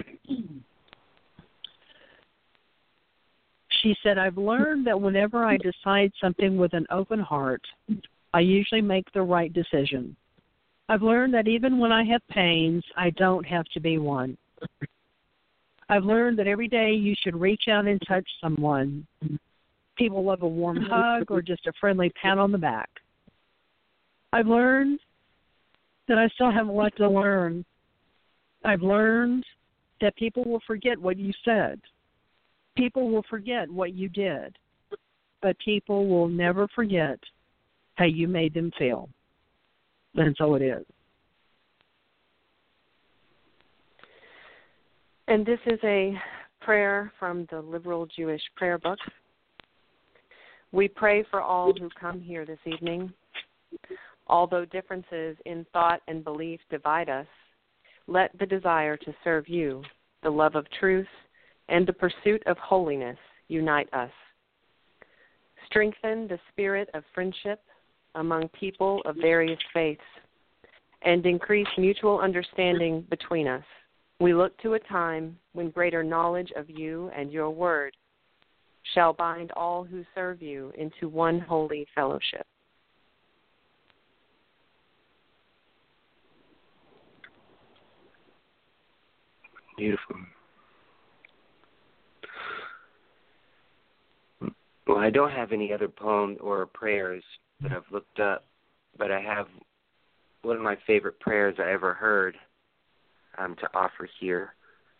[3.82, 7.62] she said, I've learned that whenever I decide something with an open heart,
[8.34, 10.16] I usually make the right decision.
[10.88, 14.36] I've learned that even when I have pains, I don't have to be one.
[15.88, 19.06] I've learned that every day you should reach out and touch someone.
[19.96, 22.88] People love a warm hug or just a friendly pat on the back.
[24.32, 24.98] I've learned
[26.08, 27.64] that I still have a lot to learn.
[28.64, 29.44] I've learned
[30.00, 31.80] that people will forget what you said.
[32.76, 34.56] People will forget what you did.
[35.42, 37.18] But people will never forget
[37.96, 39.08] how you made them feel.
[40.14, 40.84] And so it is.
[45.28, 46.14] And this is a
[46.60, 48.98] prayer from the Liberal Jewish Prayer Book.
[50.72, 53.12] We pray for all who come here this evening.
[54.32, 57.26] Although differences in thought and belief divide us,
[58.06, 59.82] let the desire to serve you,
[60.22, 61.06] the love of truth,
[61.68, 63.18] and the pursuit of holiness
[63.48, 64.10] unite us.
[65.66, 67.60] Strengthen the spirit of friendship
[68.14, 70.00] among people of various faiths
[71.02, 73.64] and increase mutual understanding between us.
[74.18, 77.94] We look to a time when greater knowledge of you and your word
[78.94, 82.46] shall bind all who serve you into one holy fellowship.
[89.82, 90.16] Beautiful.
[94.86, 97.24] Well, I don't have any other poems or prayers
[97.60, 98.44] that I've looked up,
[98.96, 99.48] but I have
[100.42, 102.36] one of my favorite prayers I ever heard
[103.38, 104.54] um, to offer here.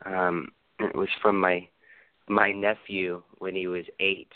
[0.05, 0.49] Um,
[0.81, 1.68] it was from my
[2.29, 4.33] my nephew when he was eight,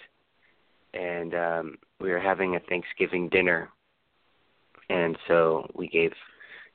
[0.94, 3.68] and um, we were having a Thanksgiving dinner,
[4.90, 6.12] and so we gave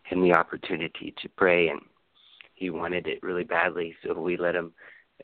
[0.04, 1.80] him the opportunity to pray, and
[2.62, 4.72] he wanted it really badly, so we let him.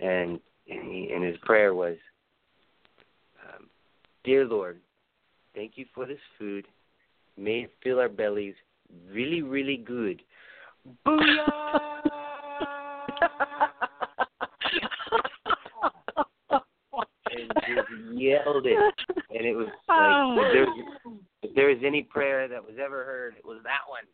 [0.01, 1.95] And and, he, and his prayer was,
[3.45, 3.69] um,
[4.23, 4.81] "Dear Lord,
[5.53, 6.67] thank you for this food.
[7.37, 8.55] May it fill our bellies
[9.09, 10.21] really, really good.
[11.05, 12.01] Booyah!"
[17.29, 18.93] and just yelled it,
[19.29, 23.03] and it was like if there was, if there was any prayer that was ever
[23.05, 24.05] heard, it was that one.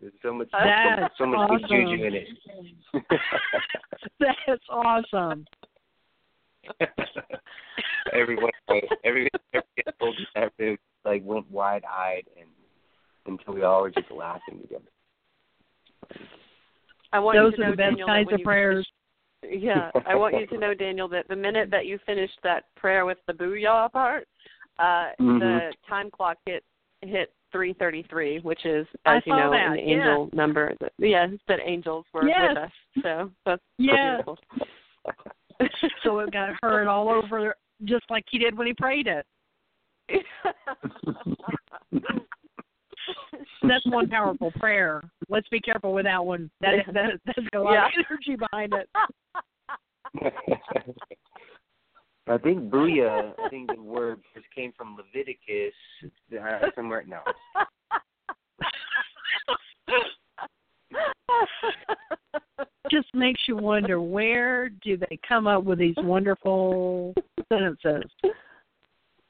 [0.00, 1.68] There's so much, That's so, so much awesome.
[1.68, 2.28] juju in it.
[4.20, 5.44] That's awesome.
[8.12, 8.50] everyone,
[9.04, 9.68] every every
[10.00, 12.48] old detective like went wide eyed and
[13.26, 14.84] until we all were just laughing together.
[17.12, 18.44] I want Those you to are know, the best Daniel, that kinds when of you
[18.44, 18.88] prayers.
[19.48, 23.04] Yeah, I want you to know, Daniel, that the minute that you finished that prayer
[23.04, 24.26] with the booyah part,
[24.78, 25.38] uh, Mhm.
[25.38, 26.64] the time clock hit
[27.02, 29.94] hit 3:33, which is, as you know, that, an yeah.
[29.94, 30.74] angel number.
[30.80, 32.50] That, yeah, that angels were Yes.
[32.50, 32.72] with us.
[33.02, 34.22] So that's Yes.
[34.24, 34.38] beautiful.
[36.02, 39.26] so it got heard all over, just like he did when he prayed it.
[43.62, 45.02] That's one powerful prayer.
[45.28, 46.50] Let's be careful with that one.
[46.60, 47.86] That that that's got a lot Yeah.
[47.86, 48.88] of energy behind it.
[52.26, 53.34] I think booyah.
[53.38, 55.74] I think the word first came from Leviticus
[56.32, 57.04] uh, somewhere.
[57.06, 57.20] No,
[62.90, 67.14] Just makes you wonder where do they come up with these wonderful
[67.52, 68.04] sentences?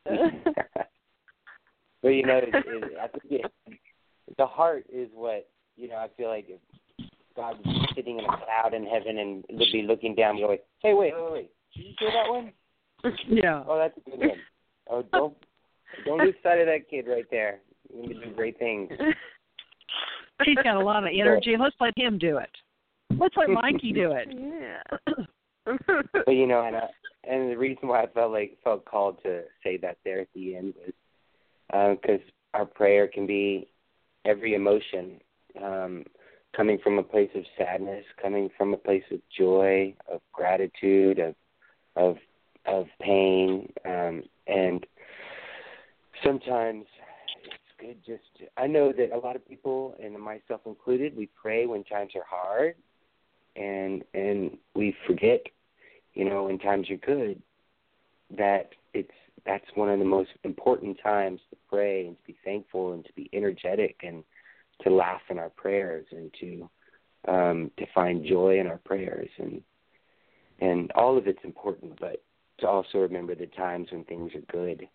[0.05, 3.53] but you know, it, it, I think it,
[4.37, 5.97] the heart is what you know.
[5.97, 6.61] I feel like if
[7.37, 10.95] God was sitting in a cloud in heaven and would be looking down, going, "Hey,
[10.95, 11.51] wait, wait, wait!
[11.75, 12.53] Did you hear that one?
[13.29, 13.63] Yeah.
[13.67, 14.39] Oh, that's a good one.
[14.91, 15.35] Oh, don't
[16.05, 17.61] don't lose sight of that kid right there.
[17.95, 18.91] You're gonna do great things."
[20.45, 21.57] He's got a lot of energy.
[21.59, 22.51] Let's let him do it.
[23.19, 24.29] Let's let Mikey do it.
[24.31, 25.25] yeah.
[26.27, 26.89] But you know, and I,
[27.25, 30.57] and the reason why I felt like felt called to say that there at the
[30.57, 32.21] end was because
[32.55, 33.69] uh, our prayer can be
[34.25, 35.21] every emotion,
[35.63, 36.05] um,
[36.55, 41.35] coming from a place of sadness, coming from a place of joy, of gratitude, of
[41.97, 42.17] of
[42.67, 44.87] of pain, um, and
[46.25, 46.87] sometimes
[47.45, 48.51] it's good just.
[48.57, 52.25] I know that a lot of people, and myself included, we pray when times are
[52.29, 52.75] hard,
[53.57, 55.43] and and we forget,
[56.15, 57.41] you know, when times are good,
[58.37, 59.11] that it's
[59.47, 63.13] that's one of the most important times to pray and to be thankful and to
[63.13, 64.25] be energetic and
[64.83, 66.69] to laugh in our prayers and to
[67.29, 69.63] um to find joy in our prayers and
[70.61, 72.23] and all of it's important but
[72.61, 74.87] to also remember the times when things are good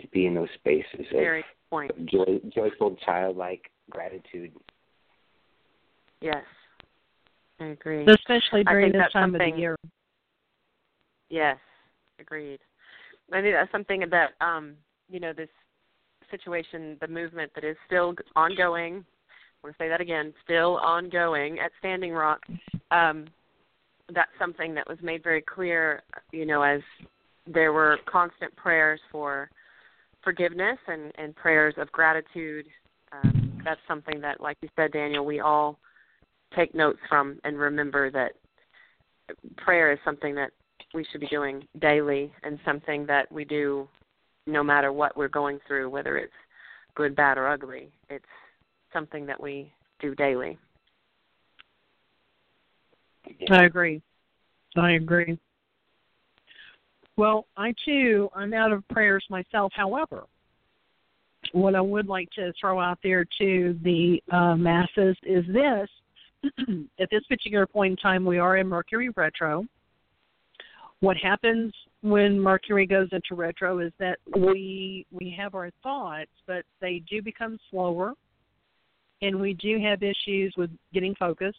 [0.00, 1.90] to be in those spaces Very of, point.
[1.90, 4.52] of joy joyful childlike gratitude
[6.20, 6.44] Yes.
[7.60, 8.06] I agree.
[8.08, 9.76] especially during this time of the something- year.
[11.28, 11.58] Yes,
[12.18, 12.60] agreed.
[13.32, 14.74] I think that's something that um,
[15.10, 15.48] you know this
[16.30, 19.04] situation, the movement that is still ongoing.
[19.28, 22.40] I want to say that again, still ongoing at Standing Rock.
[22.90, 23.26] Um,
[24.14, 26.02] that's something that was made very clear,
[26.32, 26.80] you know, as
[27.46, 29.50] there were constant prayers for
[30.22, 32.66] forgiveness and, and prayers of gratitude.
[33.12, 35.78] Um, that's something that, like you said, Daniel, we all
[36.54, 38.32] take notes from and remember that
[39.56, 40.50] prayer is something that
[40.94, 43.88] we should be doing daily and something that we do
[44.46, 46.32] no matter what we're going through, whether it's
[46.94, 47.90] good, bad, or ugly.
[48.08, 48.24] It's
[48.92, 50.58] something that we do daily.
[53.50, 54.02] I agree.
[54.76, 55.38] I agree.
[57.16, 59.72] Well, I too, I'm out of prayers myself.
[59.74, 60.24] However,
[61.52, 65.88] what I would like to throw out there to the uh, masses is this:
[67.00, 69.64] at this particular point in time, we are in Mercury retro.
[71.00, 71.72] What happens
[72.02, 77.22] when Mercury goes into retro is that we we have our thoughts, but they do
[77.22, 78.12] become slower,
[79.22, 81.58] and we do have issues with getting focused.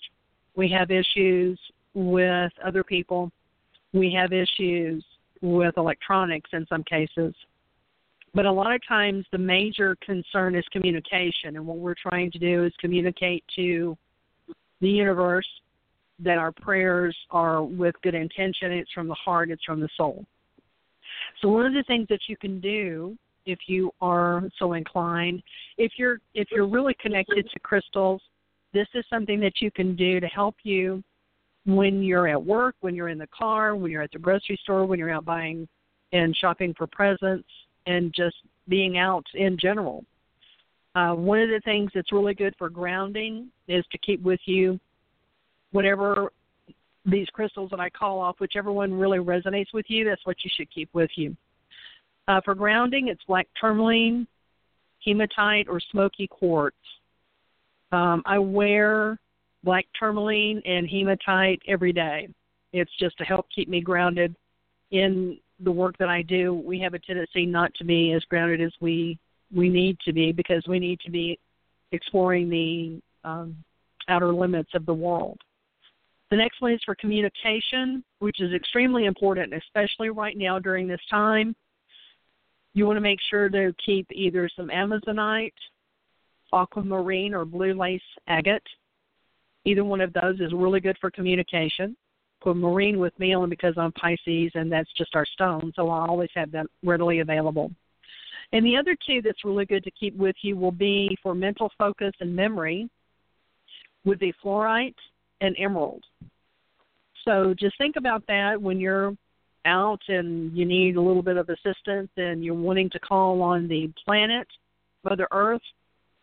[0.57, 1.57] We have issues
[1.93, 3.31] with other people.
[3.93, 5.05] We have issues
[5.41, 7.33] with electronics in some cases.
[8.33, 12.39] But a lot of times the major concern is communication, and what we're trying to
[12.39, 13.95] do is communicate to
[14.81, 15.47] the universe
[16.19, 18.71] that our prayers are with good intention.
[18.71, 20.25] It's from the heart, it's from the soul.
[21.41, 25.41] So one of the things that you can do if you are so inclined,
[25.77, 28.21] if you're if you're really connected to crystals,
[28.73, 31.03] this is something that you can do to help you
[31.65, 34.85] when you're at work, when you're in the car, when you're at the grocery store,
[34.85, 35.67] when you're out buying
[36.13, 37.47] and shopping for presents,
[37.85, 38.35] and just
[38.67, 40.03] being out in general.
[40.95, 44.79] Uh, one of the things that's really good for grounding is to keep with you
[45.71, 46.31] whatever
[47.05, 50.49] these crystals that I call off, whichever one really resonates with you, that's what you
[50.55, 51.35] should keep with you.
[52.27, 54.27] Uh, for grounding, it's black tourmaline,
[55.05, 56.75] hematite, or smoky quartz.
[57.91, 59.17] Um, I wear
[59.63, 62.29] black tourmaline and hematite every day.
[62.73, 64.35] It's just to help keep me grounded
[64.91, 66.53] in the work that I do.
[66.53, 69.17] We have a tendency not to be as grounded as we
[69.53, 71.39] we need to be because we need to be
[71.93, 73.55] exploring the um,
[74.09, 75.39] outer limits of the world.
[76.29, 80.99] The next one is for communication, which is extremely important, especially right now during this
[81.09, 81.55] time.
[82.73, 85.53] You want to make sure to keep either some Amazonite,
[86.53, 88.63] aquamarine, or blue lace agate.
[89.65, 91.95] Either one of those is really good for communication.
[92.41, 96.07] Put marine with me only because I'm Pisces and that's just our stone, so I
[96.07, 97.71] always have that readily available.
[98.53, 101.71] And the other two that's really good to keep with you will be for mental
[101.77, 102.89] focus and memory
[104.05, 104.95] would be fluorite
[105.41, 106.03] and emerald.
[107.25, 109.13] So just think about that when you're
[109.65, 113.67] out and you need a little bit of assistance and you're wanting to call on
[113.67, 114.47] the planet,
[115.03, 115.61] Mother Earth,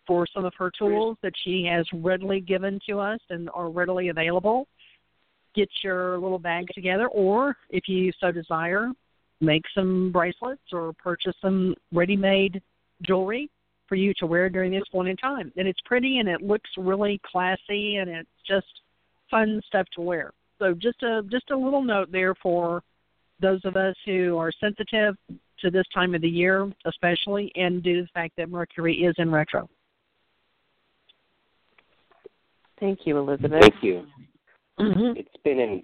[0.06, 4.08] for some of her tools that she has readily given to us and are readily
[4.08, 4.66] available.
[5.54, 8.90] Get your little bag together, or if you so desire,
[9.40, 12.60] make some bracelets or purchase some ready made
[13.02, 13.50] jewelry
[13.88, 15.52] for you to wear during this point in time.
[15.56, 18.66] And it's pretty and it looks really classy and it's just
[19.30, 20.32] fun stuff to wear.
[20.58, 22.82] So just a just a little note there for
[23.40, 25.16] those of us who are sensitive
[25.60, 29.14] to this time of the year, especially, and due to the fact that Mercury is
[29.18, 29.68] in retro.
[32.80, 33.60] Thank you, Elizabeth.
[33.60, 34.06] Thank you.
[34.80, 35.18] Mm-hmm.
[35.18, 35.82] It's been in.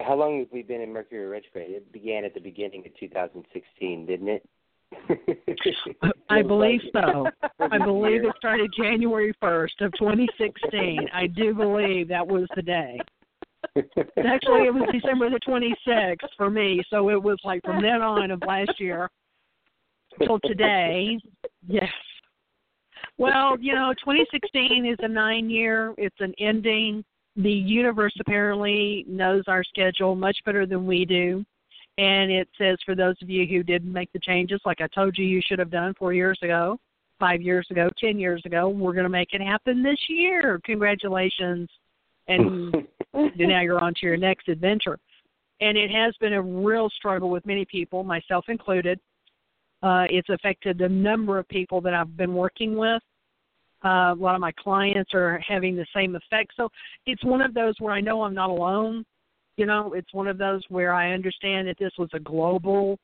[0.00, 1.70] How long have we been in Mercury retrograde?
[1.70, 4.48] It began at the beginning of 2016, didn't it?
[6.28, 7.26] I believe so.
[7.60, 11.08] I believe it started January 1st of 2016.
[11.12, 13.00] I do believe that was the day.
[13.76, 18.30] Actually, it was December the 26th for me, so it was like from then on
[18.30, 19.10] of last year.
[20.22, 21.18] till today.
[21.66, 21.90] yes.
[23.18, 27.04] Well, you know, 2016 is a nine year, it's an ending.
[27.36, 31.44] The universe apparently knows our schedule much better than we do.
[31.98, 35.16] And it says for those of you who didn't make the changes, like I told
[35.16, 36.78] you you should have done four years ago,
[37.18, 40.60] five years ago, ten years ago, we're going to make it happen this year.
[40.64, 41.70] Congratulations.
[42.28, 42.74] And
[43.14, 44.98] now you're on to your next adventure.
[45.62, 49.00] And it has been a real struggle with many people, myself included.
[49.82, 53.02] Uh, it's affected a number of people that I've been working with.
[53.84, 56.52] Uh, a lot of my clients are having the same effect.
[56.56, 56.68] So
[57.04, 59.04] it's one of those where I know I'm not alone.
[59.56, 62.98] You know, it's one of those where I understand that this was a global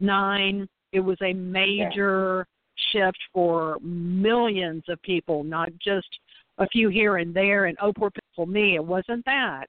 [0.00, 0.68] nine.
[0.92, 2.46] It was a major
[2.94, 3.02] yeah.
[3.04, 6.08] shift for millions of people, not just
[6.58, 7.66] a few here and there.
[7.66, 8.74] And oh, poor people, me.
[8.74, 9.66] It wasn't that.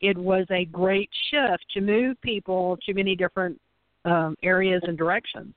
[0.00, 3.60] It was a great shift to move people to many different
[4.04, 5.54] um, areas and directions.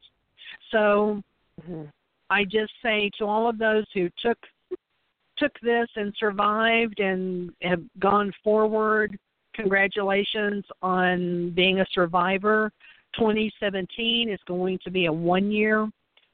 [0.72, 1.22] So
[1.61, 1.84] mm-hmm.
[2.30, 4.38] I just say to all of those who took
[5.38, 9.17] took this and survived and have gone forward,
[9.55, 12.72] congratulations on being a survivor.
[13.17, 15.89] 2017 is going to be a one year.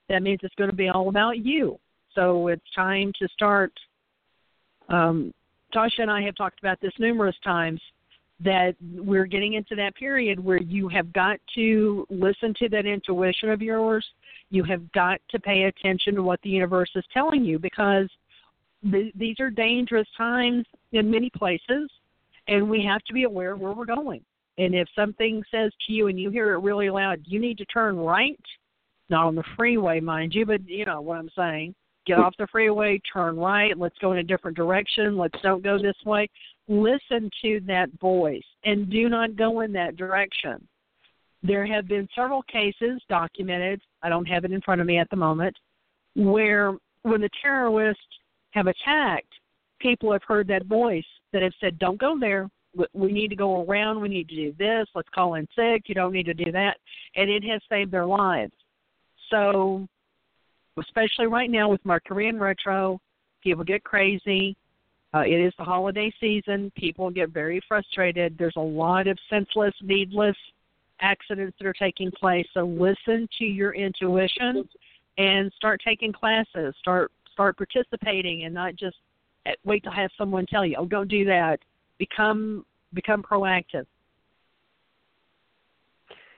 [0.10, 1.80] That means it's going to be all about you.
[2.16, 3.72] So it's time to start.
[4.90, 5.34] Um,
[5.74, 7.82] Tasha and I have talked about this numerous times
[8.44, 13.50] that we're getting into that period where you have got to listen to that intuition
[13.50, 14.06] of yours.
[14.50, 18.10] You have got to pay attention to what the universe is telling you because
[18.90, 21.90] th- these are dangerous times in many places,
[22.48, 24.24] and we have to be aware of where we're going.
[24.58, 27.66] And if something says to you and you hear it really loud, you need to
[27.66, 28.40] turn right,
[29.10, 31.76] not on the freeway, mind you, but you know what I'm saying.
[32.06, 35.78] Get off the freeway, turn right, let's go in a different direction, let's don't go
[35.78, 36.30] this way
[36.68, 40.68] listen to that voice and do not go in that direction.
[41.44, 45.10] There have been several cases documented, I don't have it in front of me at
[45.10, 45.56] the moment,
[46.16, 46.74] where
[47.04, 48.02] when the terrorists
[48.52, 49.34] have attacked,
[49.80, 52.50] people have heard that voice that have said, Don't go there.
[52.94, 54.02] We need to go around.
[54.02, 54.88] We need to do this.
[54.94, 55.84] Let's call in sick.
[55.88, 56.78] You don't need to do that.
[57.16, 58.54] And it has saved their lives.
[59.32, 59.88] So,
[60.80, 63.00] especially right now with Mercury in retro,
[63.44, 64.56] people get crazy
[65.14, 66.72] uh, it is the holiday season.
[66.76, 68.36] People get very frustrated.
[68.38, 70.36] There's a lot of senseless, needless
[71.02, 72.48] accidents that are taking place.
[72.54, 74.68] So listen to your intuition
[75.18, 76.76] and start taking classes.
[76.80, 78.98] Start start participating and not just
[79.64, 81.60] wait to have someone tell you, "Oh, don't do that."
[81.98, 83.86] Become become proactive.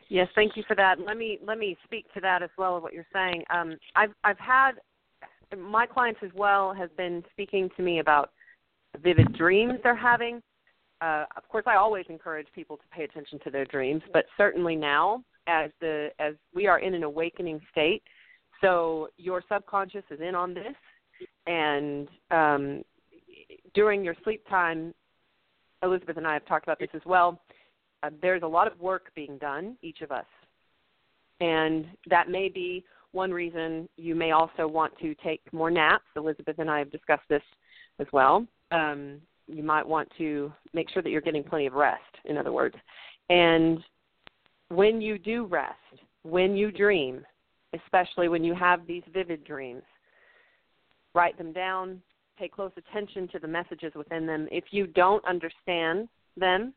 [0.09, 0.99] Yes, thank you for that.
[0.99, 3.43] Let me let me speak to that as well of what you're saying.
[3.49, 4.73] Um, I've I've had
[5.57, 8.31] my clients as well have been speaking to me about
[9.01, 10.41] vivid dreams they're having.
[11.01, 14.75] Uh, of course, I always encourage people to pay attention to their dreams, but certainly
[14.75, 18.03] now, as the as we are in an awakening state,
[18.61, 20.75] so your subconscious is in on this,
[21.47, 22.83] and um,
[23.73, 24.93] during your sleep time,
[25.83, 27.39] Elizabeth and I have talked about this as well.
[28.03, 30.25] Uh, there's a lot of work being done, each of us,
[31.39, 36.05] and that may be one reason you may also want to take more naps.
[36.15, 37.41] Elizabeth and I have discussed this
[37.99, 42.01] as well um, you might want to make sure that you're getting plenty of rest,
[42.25, 42.75] in other words.
[43.29, 43.79] And
[44.69, 45.75] when you do rest,
[46.23, 47.25] when you dream,
[47.73, 49.83] especially when you have these vivid dreams,
[51.13, 52.01] write them down,
[52.37, 54.47] pay close attention to the messages within them.
[54.51, 56.73] If you don't understand them,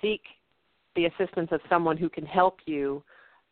[0.00, 0.22] seek
[0.94, 3.02] the assistance of someone who can help you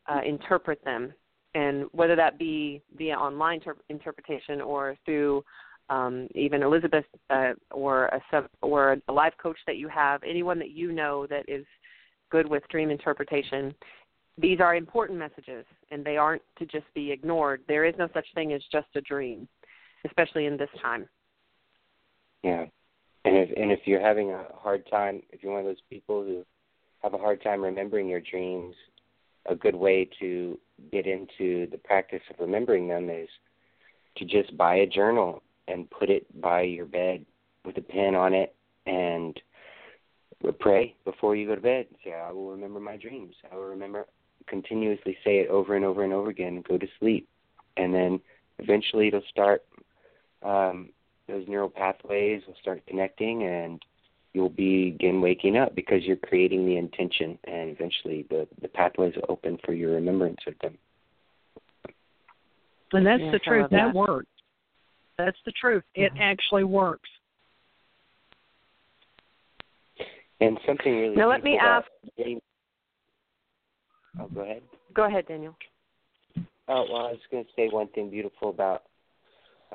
[0.06, 1.12] uh, interpret them.
[1.54, 5.42] And whether that be via online ter- interpretation or through
[5.90, 10.58] um, even Elizabeth uh, or a sub or a life coach that you have, anyone
[10.60, 11.66] that you know that is
[12.30, 13.74] good with dream interpretation.
[14.38, 17.62] These are important messages, and they aren't to just be ignored.
[17.66, 19.48] There is no such thing as just a dream,
[20.06, 21.06] especially in this time.
[22.44, 22.64] Yeah,
[23.24, 26.22] and if and if you're having a hard time, if you're one of those people
[26.22, 26.44] who
[27.02, 28.74] have a hard time remembering your dreams,
[29.46, 30.56] a good way to
[30.92, 33.28] get into the practice of remembering them is
[34.16, 37.24] to just buy a journal and put it by your bed
[37.64, 38.54] with a pen on it
[38.86, 39.40] and
[40.58, 41.86] pray before you go to bed.
[42.04, 43.34] Say, I will remember my dreams.
[43.50, 44.06] I will remember
[44.46, 47.28] continuously say it over and over and over again and go to sleep.
[47.76, 48.20] And then
[48.58, 49.64] eventually it'll start
[50.42, 50.90] um
[51.28, 53.80] those neural pathways will start connecting and
[54.32, 59.26] you'll begin waking up because you're creating the intention and eventually the, the pathways will
[59.28, 60.76] open for your remembrance of them.
[62.92, 63.70] And that's the truth.
[63.70, 64.26] That, that works.
[65.24, 65.84] That's the truth.
[65.94, 66.22] It mm-hmm.
[66.22, 67.08] actually works.
[70.40, 71.16] And something really.
[71.16, 71.86] Now let me ask.
[72.16, 72.40] Getting...
[74.18, 74.62] Oh, go ahead.
[74.94, 75.54] Go ahead, Daniel.
[76.68, 78.84] Oh well, I was going to say one thing beautiful about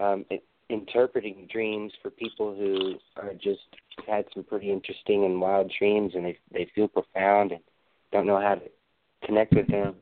[0.02, 3.60] um, it, interpreting dreams for people who are just
[4.08, 7.62] had some pretty interesting and wild dreams, and they they feel profound and
[8.12, 8.70] don't know how to
[9.26, 9.96] connect with them.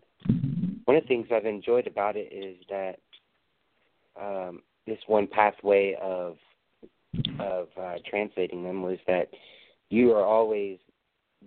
[0.86, 3.00] One of the things I've enjoyed about it is that
[4.20, 6.38] um, this one pathway of
[7.40, 9.30] of uh, translating them was that
[9.90, 10.78] you are always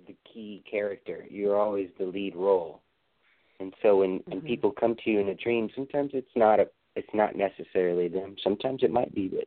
[0.07, 1.25] the key character.
[1.31, 2.83] You're always the lead role.
[3.61, 4.47] And so when when Mhm.
[4.47, 8.37] people come to you in a dream, sometimes it's not a it's not necessarily them.
[8.43, 9.47] Sometimes it might be, but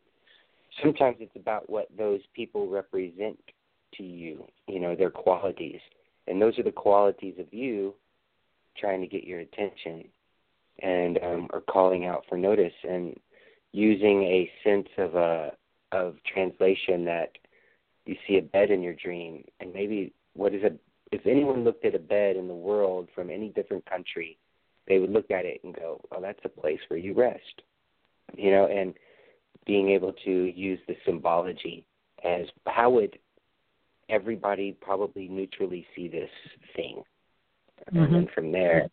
[0.82, 3.40] sometimes it's about what those people represent
[3.96, 4.48] to you.
[4.68, 5.82] You know, their qualities,
[6.28, 7.96] and those are the qualities of you
[8.78, 10.06] trying to get your attention
[10.80, 13.20] and um, or calling out for notice and
[13.72, 15.52] using a sense of a
[15.92, 17.32] of translation that
[18.06, 19.44] you see a bed in your dream.
[19.60, 20.72] And maybe what is a
[21.12, 24.38] if anyone looked at a bed in the world from any different country
[24.88, 27.62] they would look at it and go oh that's a place where you rest
[28.38, 28.94] you know and
[29.66, 31.86] being able to use the symbology
[32.24, 33.18] as how would
[34.10, 36.30] everybody probably neutrally see this
[36.76, 37.04] thing?
[37.88, 38.90] And then from there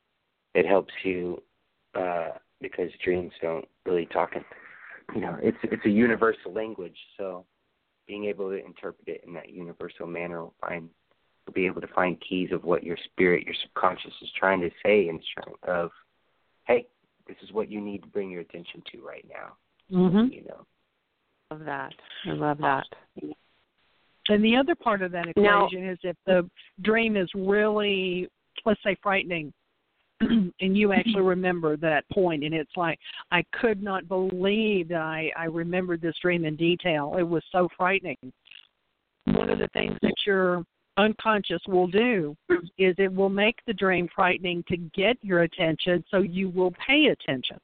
[0.54, 1.42] it helps you
[1.94, 4.44] uh because dreams don't really talk in
[5.14, 7.44] you know it's it's a universal language so
[8.06, 10.88] being able to interpret it in that universal manner will find
[11.46, 14.70] will be able to find keys of what your spirit your subconscious is trying to
[14.84, 15.20] say and
[15.68, 15.90] of
[16.66, 16.86] hey
[17.28, 19.52] this is what you need to bring your attention to right now
[19.90, 20.32] Mhm.
[20.32, 20.66] you know
[21.52, 21.94] Love that.
[22.24, 22.86] I love that.
[24.28, 26.50] And the other part of that Now- equation is if the
[26.80, 28.28] dream is really,
[28.64, 29.52] let's say, frightening,
[30.20, 32.98] and you actually remember that point, and it's like,
[33.30, 37.16] I could not believe that I, I remembered this dream in detail.
[37.18, 38.16] It was so frightening.
[39.26, 40.64] One of the things that your
[40.96, 42.36] unconscious will do
[42.78, 47.06] is it will make the dream frightening to get your attention so you will pay
[47.06, 47.58] attention.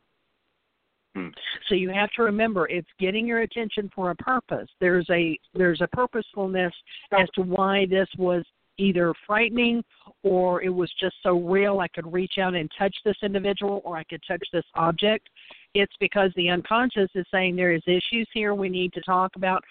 [1.14, 1.28] Hmm.
[1.68, 4.68] So you have to remember it's getting your attention for a purpose.
[4.80, 6.72] There's a there's a purposefulness
[7.12, 8.44] as to why this was
[8.78, 9.82] either frightening
[10.22, 13.96] or it was just so real I could reach out and touch this individual or
[13.96, 15.28] I could touch this object.
[15.74, 19.62] It's because the unconscious is saying there is issues here we need to talk about.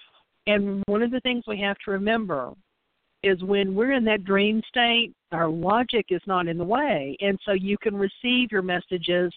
[0.47, 2.51] And one of the things we have to remember
[3.23, 7.15] is when we're in that dream state, our logic is not in the way.
[7.21, 9.31] And so you can receive your messages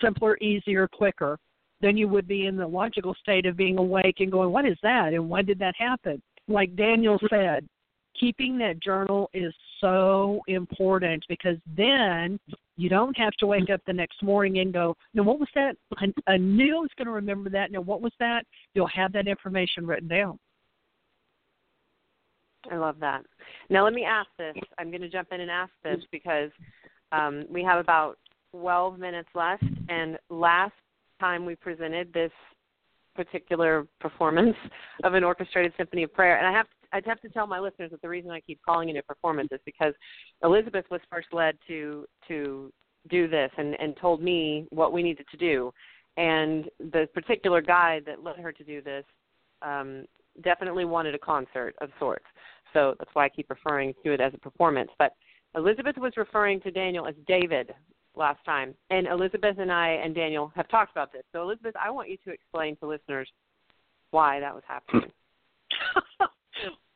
[0.00, 1.38] simpler, easier, quicker
[1.80, 4.76] than you would be in the logical state of being awake and going, What is
[4.82, 5.14] that?
[5.14, 6.20] And why did that happen?
[6.48, 7.66] Like Daniel said,
[8.18, 12.38] keeping that journal is so important because then
[12.76, 15.76] you don't have to wake up the next morning and go, No, what was that?
[15.98, 17.70] I, I knew I was going to remember that.
[17.70, 18.44] Now, what was that?
[18.74, 20.38] You'll have that information written down.
[22.70, 23.24] I love that.
[23.68, 24.56] Now let me ask this.
[24.78, 26.50] I'm going to jump in and ask this because
[27.12, 28.18] um, we have about
[28.52, 30.72] 12 minutes left, and last
[31.20, 32.32] time we presented this
[33.14, 34.56] particular performance
[35.04, 37.90] of an orchestrated symphony of prayer, and I have I'd have to tell my listeners
[37.90, 39.92] that the reason I keep calling it a performance is because
[40.44, 42.72] Elizabeth was first led to to
[43.10, 45.72] do this and and told me what we needed to do,
[46.16, 49.04] and the particular guide that led her to do this
[49.62, 50.04] um,
[50.42, 52.24] definitely wanted a concert of sorts.
[52.72, 54.90] So that's why I keep referring to it as a performance.
[54.98, 55.14] But
[55.56, 57.74] Elizabeth was referring to Daniel as David
[58.16, 61.22] last time, and Elizabeth and I and Daniel have talked about this.
[61.32, 63.28] So Elizabeth, I want you to explain to listeners
[64.12, 65.10] why that was happening.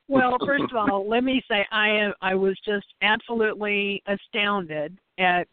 [0.08, 5.46] well, first of all, let me say I am I was just absolutely astounded at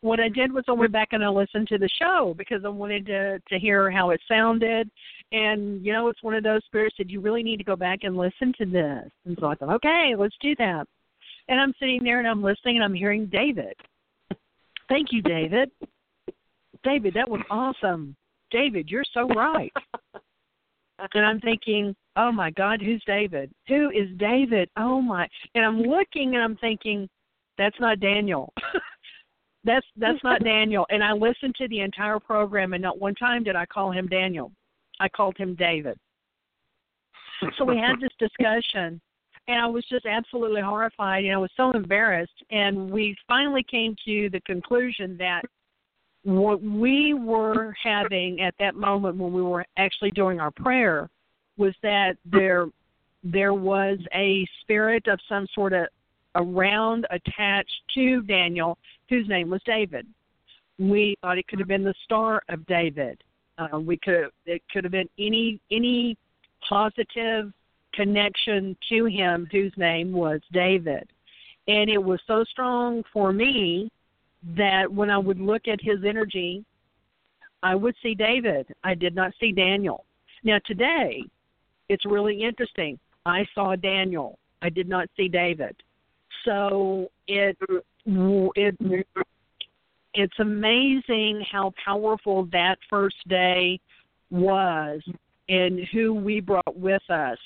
[0.00, 2.68] what I did was I went back and I listened to the show because I
[2.68, 4.90] wanted to to hear how it sounded.
[5.32, 8.00] And you know, it's one of those spirits that you really need to go back
[8.02, 9.10] and listen to this.
[9.26, 10.86] And so I thought, okay, let's do that.
[11.48, 13.74] And I'm sitting there and I'm listening and I'm hearing David.
[14.88, 15.70] Thank you, David.
[16.82, 18.16] David, that was awesome.
[18.50, 19.72] David, you're so right.
[21.14, 23.50] And I'm thinking, oh my God, who's David?
[23.68, 24.68] Who is David?
[24.76, 25.28] Oh my!
[25.54, 27.08] And I'm looking and I'm thinking,
[27.58, 28.52] that's not Daniel.
[29.64, 30.86] that's that's not Daniel.
[30.90, 34.06] And I listened to the entire program, and not one time did I call him
[34.06, 34.52] Daniel.
[34.98, 35.98] I called him David.
[37.56, 39.00] So we had this discussion,
[39.48, 42.44] and I was just absolutely horrified, and I was so embarrassed.
[42.50, 45.42] And we finally came to the conclusion that
[46.24, 51.08] what we were having at that moment when we were actually doing our prayer
[51.56, 52.66] was that there
[53.22, 55.86] there was a spirit of some sort of
[56.34, 60.06] around attached to Daniel whose name was David.
[60.78, 63.22] We thought it could have been the star of David.
[63.58, 66.16] Uh, we could it could have been any any
[66.66, 67.52] positive
[67.92, 71.08] connection to him whose name was David.
[71.68, 73.90] And it was so strong for me
[74.56, 76.64] that when I would look at his energy,
[77.62, 78.66] I would see David.
[78.84, 80.04] I did not see Daniel.
[80.42, 81.22] Now today,
[81.88, 82.98] it's really interesting.
[83.26, 84.38] I saw Daniel.
[84.62, 85.76] I did not see David.
[86.44, 87.56] So it
[88.06, 89.06] it
[90.14, 93.78] it's amazing how powerful that first day
[94.30, 95.02] was
[95.48, 97.38] and who we brought with us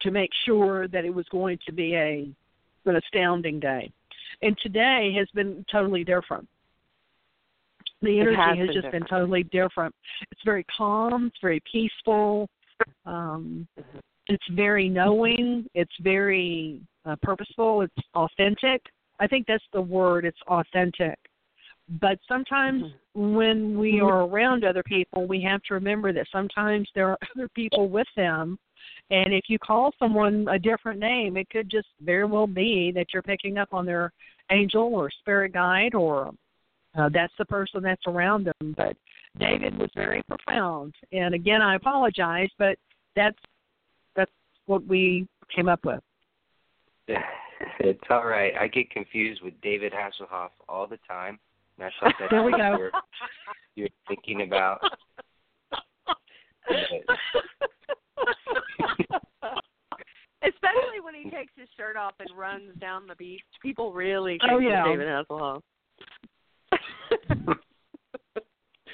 [0.00, 2.28] to make sure that it was going to be a
[2.84, 3.92] an astounding day.
[4.42, 6.48] And today has been totally different.
[8.02, 8.92] The energy has has, been just different.
[8.92, 9.94] been totally different.
[10.30, 12.48] It's very calm, it's very peaceful.
[13.06, 13.66] Um,
[14.28, 18.82] it's very knowing, it's very uh, purposeful, it's authentic.
[19.18, 21.18] I think that's the word, it's authentic.
[22.00, 27.08] But sometimes when we are around other people, we have to remember that sometimes there
[27.08, 28.58] are other people with them.
[29.10, 33.06] And if you call someone a different name, it could just very well be that
[33.12, 34.12] you're picking up on their
[34.50, 36.32] angel or spirit guide or
[36.98, 38.74] uh, that's the person that's around them.
[38.76, 38.96] But
[39.38, 40.94] David was very profound.
[41.12, 42.76] And again, I apologize, but
[43.14, 43.38] that's
[44.16, 44.32] that's
[44.66, 46.00] what we came up with.
[47.80, 48.52] It's all right.
[48.58, 51.40] I get confused with David Hasselhoff all the time.
[51.76, 52.76] And I thought that's There we go.
[52.76, 52.92] You're,
[53.74, 54.80] you're thinking about.
[60.42, 63.42] Especially when he takes his shirt off and runs down the beach.
[63.60, 64.84] People really Oh, think yeah.
[64.84, 65.60] David Hasselhoff.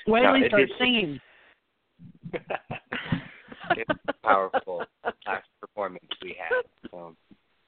[0.06, 1.20] Wait No, till he it starts is- singing.
[3.76, 3.90] it's
[4.22, 4.82] powerful
[5.26, 6.64] last performance we had.
[6.90, 7.14] So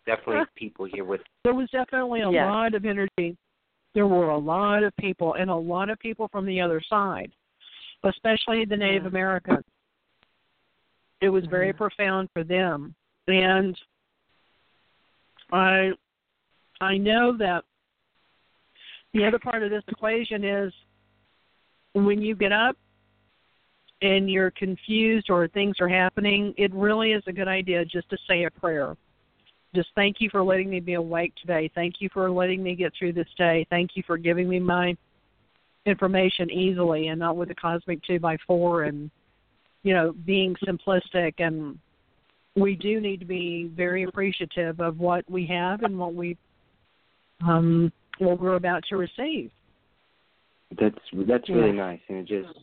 [0.07, 2.46] definitely people here with There was definitely a Yes.
[2.46, 3.36] lot of energy.
[3.94, 7.30] There were a lot of people, and a lot of people from the other side,
[8.04, 9.09] especially the Native Yeah.
[9.09, 9.64] Americans.
[11.20, 11.76] It was very Mhm.
[11.76, 12.94] profound for them,
[13.26, 13.80] and
[15.52, 15.92] I,
[16.80, 17.64] I know that
[19.12, 20.72] the other part of this equation is
[21.94, 22.76] when you get up
[24.02, 28.18] and you're confused or things are happening, it really is a good idea just to
[28.26, 28.96] say a prayer
[29.76, 31.70] just thank you for letting me be awake today.
[31.74, 33.66] Thank you for letting me get through this day.
[33.68, 34.96] Thank you for giving me my
[35.84, 39.10] information easily and not with a cosmic two by four and
[39.87, 41.78] you know being simplistic and
[42.57, 46.37] we do need to be very appreciative of what we have and what we
[47.47, 49.51] um what we're about to receive.
[50.80, 51.84] That's that's really Yeah.
[51.87, 52.59] nice, and it just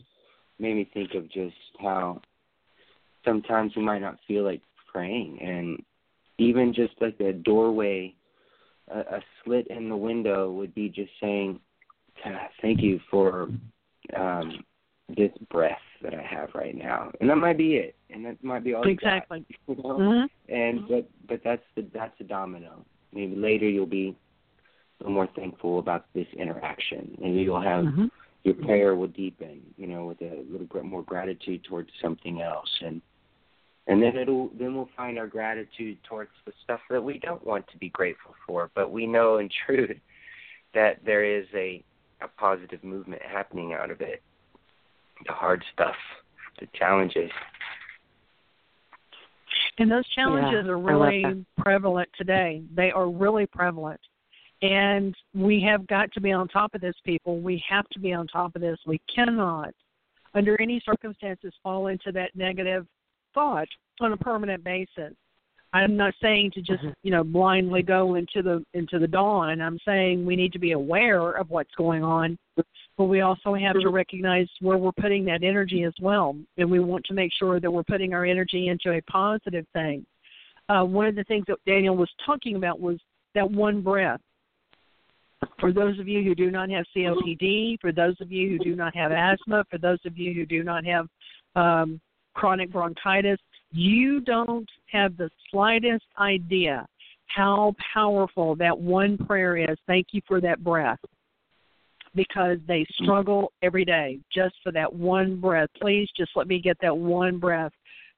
[0.58, 2.20] made me think of just how
[3.24, 4.60] sometimes we might not feel like
[4.92, 5.82] praying, and
[6.36, 8.14] even just like a doorway,
[8.88, 11.58] a, a slit in the window would be just saying,
[12.60, 13.48] "Thank you for
[14.14, 14.64] um,
[15.16, 18.62] this breath that I have right now," and that might be it, and that might
[18.62, 19.44] be all you got, exactly.
[19.68, 19.98] you know?
[19.98, 20.28] Mhm.
[20.48, 22.84] And but but that's the that's a domino.
[23.12, 24.14] Maybe later you'll be
[25.00, 27.16] a little more thankful about this interaction.
[27.20, 28.10] Maybe you'll have Mhm.
[28.44, 32.70] your prayer will deepen, you know, with a little bit more gratitude towards something else,
[32.82, 33.00] and
[33.86, 37.66] and then it'll then we'll find our gratitude towards the stuff that we don't want
[37.68, 39.98] to be grateful for, but we know in truth
[40.74, 41.82] that there is a
[42.20, 44.22] a positive movement happening out of it.
[45.26, 45.96] The hard stuff,
[46.60, 47.30] the challenges.
[49.78, 52.62] And those challenges Yeah, are really prevalent today.
[52.74, 54.00] They are really prevalent.
[54.62, 57.40] And we have got to be on top of this, people.
[57.40, 58.78] We have to be on top of this.
[58.86, 59.74] We cannot,
[60.34, 62.86] under any circumstances, fall into that negative
[63.34, 63.68] thought
[64.00, 65.14] on a permanent basis.
[65.72, 66.94] I'm not saying to just, Mhm.
[67.02, 69.60] you know, blindly go into the into the dawn.
[69.60, 72.38] I'm saying we need to be aware of what's going on,
[72.96, 76.78] but we also have to recognize where we're putting that energy as well, and we
[76.80, 80.06] want to make sure that we're putting our energy into a positive thing.
[80.68, 82.98] Uh, one of the things that Daniel was talking about was
[83.34, 84.20] that one breath.
[85.60, 88.76] For those of you who do not have COPD, for those of you who do
[88.76, 91.06] not have asthma, for those of you who do not have
[91.54, 92.00] um,
[92.32, 93.38] chronic bronchitis,
[93.72, 96.86] you don't have the slightest idea
[97.26, 99.76] how powerful that one prayer is.
[99.86, 100.98] Thank you for that breath.
[102.14, 105.68] Because they struggle every day just for that one breath.
[105.80, 107.72] Please just let me get that one breath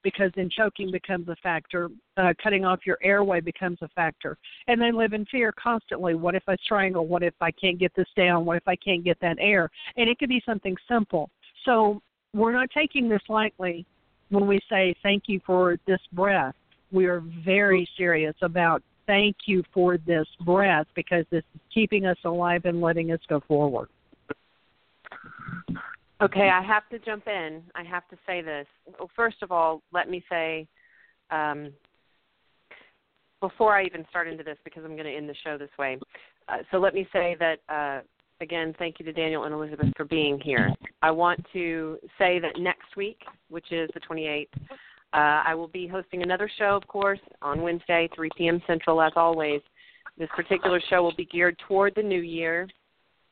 [0.06, 4.38] because then choking becomes a factor, uh, cutting off your airway becomes a factor,
[4.68, 6.14] and they live in fear constantly.
[6.14, 7.08] What if I strangle?
[7.08, 8.44] What if I can't get this down?
[8.44, 9.68] What if I can't get that air?
[9.96, 11.28] And it could be something simple.
[11.64, 12.00] So
[12.34, 13.84] we're not taking this lightly
[14.28, 16.54] when we say thank you for this breath.
[16.92, 22.18] We are very serious about thank you for this breath because this is keeping us
[22.24, 23.88] alive and letting us go forward.
[26.22, 27.62] Okay, I have to jump in.
[27.74, 28.66] I have to say this.
[28.98, 30.66] Well, first of all, let me say,
[31.30, 31.72] um,
[33.40, 35.98] before I even start into this, because I'm going to end the show this way.
[36.48, 38.00] Uh, so let me say that uh,
[38.40, 40.72] again, thank you to Daniel and Elizabeth for being here.
[41.02, 44.48] I want to say that next week, which is the 28th,
[45.12, 48.62] uh, I will be hosting another show, of course, on Wednesday, 3 p.m.
[48.66, 49.60] Central, as always.
[50.18, 52.68] This particular show will be geared toward the new year.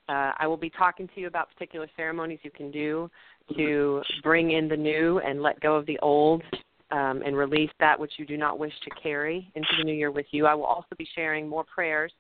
[0.09, 3.11] Uh, I will be talking to you about particular ceremonies you can do
[3.57, 6.43] to bring in the new and let go of the old
[6.91, 10.11] um, and release that which you do not wish to carry into the new year
[10.11, 10.47] with you.
[10.47, 12.13] I will also be sharing more prayers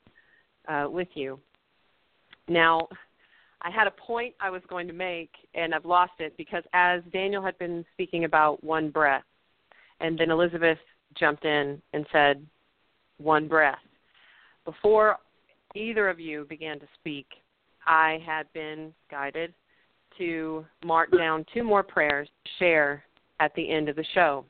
[0.66, 1.38] uh, with you.
[2.48, 2.88] Now,
[3.62, 7.02] I had a point I was going to make, and I've lost it because as
[7.12, 9.24] Daniel had been speaking about one breath,
[10.00, 10.78] and then Elizabeth
[11.14, 12.44] jumped in and said,
[13.18, 13.78] one breath.
[14.64, 15.16] Before
[15.74, 17.26] either of you began to speak,
[17.86, 19.52] I had been guided
[20.18, 23.04] to mark down two more prayers to share
[23.40, 24.44] at the end of the show.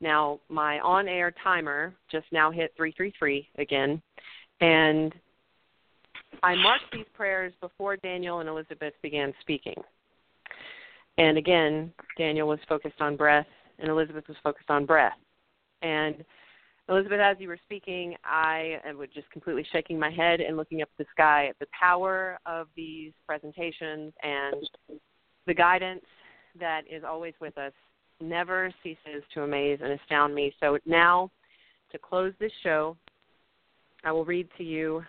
[0.00, 4.00] Now, my on air timer just now hit 333 again,
[4.60, 5.14] and
[6.42, 9.74] I marked these prayers before Daniel and Elizabeth began speaking.
[11.16, 13.46] And again, Daniel was focused on breath,
[13.78, 15.18] and Elizabeth was focused on breath.
[15.82, 16.24] And
[16.88, 20.88] Elizabeth, as you were speaking, I was just completely shaking my head and looking up
[20.98, 24.68] at the sky at the power of these presentations and
[25.46, 26.04] the guidance
[26.58, 27.72] that is always with us
[28.20, 30.52] never ceases to amaze and astound me.
[30.60, 31.30] So now,
[31.92, 32.96] to close this show,
[34.02, 35.04] I will read to you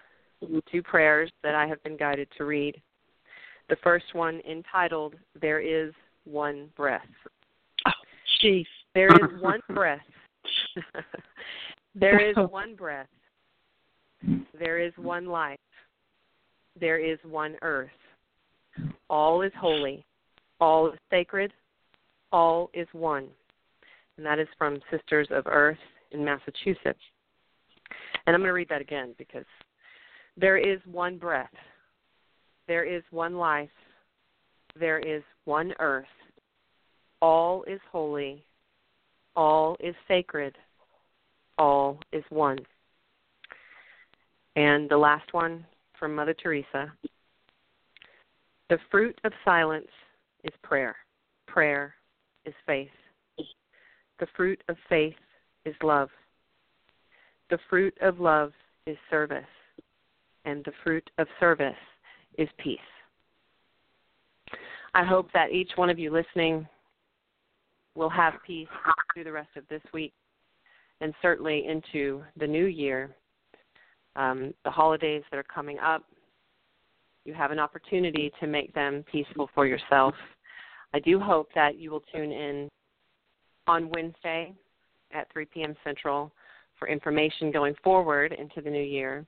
[0.71, 2.81] two prayers that I have been guided to read.
[3.69, 5.93] The first one entitled, There is
[6.25, 7.01] One Breath.
[8.43, 8.65] Jeez.
[8.93, 10.01] There is one breath.
[11.95, 13.07] there is one breath.
[14.57, 15.59] There is one life.
[16.79, 17.89] There is one earth.
[19.09, 20.05] All is holy.
[20.59, 21.53] All is sacred.
[22.31, 23.27] All is one.
[24.17, 25.77] And that is from Sisters of Earth
[26.11, 26.99] in Massachusetts.
[28.25, 29.45] And I'm going to read that again because
[30.37, 31.49] there is one breath.
[32.67, 33.69] There is one life.
[34.77, 36.05] There is one earth.
[37.21, 38.43] All is holy.
[39.35, 40.57] All is sacred.
[41.57, 42.59] All is one.
[44.55, 45.65] And the last one
[45.97, 46.91] from Mother Teresa.
[48.69, 49.87] The fruit of silence
[50.43, 50.95] is prayer.
[51.47, 51.95] Prayer
[52.45, 52.89] is faith.
[54.19, 55.15] The fruit of faith
[55.65, 56.09] is love.
[57.49, 58.51] The fruit of love
[58.85, 59.45] is service
[60.45, 61.73] and the fruit of service
[62.37, 62.79] is peace.
[64.93, 66.67] I hope that each one of you listening
[67.99, 68.67] will have peace
[69.13, 70.13] through the rest of this week
[71.01, 73.13] and certainly into the new year.
[74.15, 76.03] Um, the holidays that are coming up,
[77.25, 80.15] you have an opportunity to make them peaceful for yourself.
[80.93, 82.69] I do hope that you will tune in
[83.67, 84.53] on Wednesday
[85.13, 85.75] at 3 p.m.
[85.83, 86.31] Central
[86.79, 89.25] for information going forward into the new year.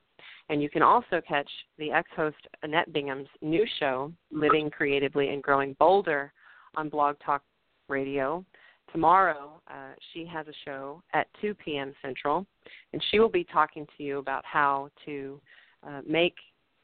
[0.48, 1.48] And you can also catch
[1.78, 6.32] the ex host Annette Bingham's new show, Living Creatively and Growing Bolder,
[6.74, 7.42] on Blog Talk
[7.88, 8.44] Radio.
[8.92, 11.94] Tomorrow, uh, she has a show at 2 p.m.
[12.02, 12.46] Central,
[12.92, 15.40] and she will be talking to you about how to
[15.86, 16.34] uh, make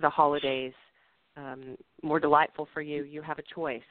[0.01, 0.73] the holidays
[1.37, 3.05] um, more delightful for you.
[3.05, 3.83] You have a choice.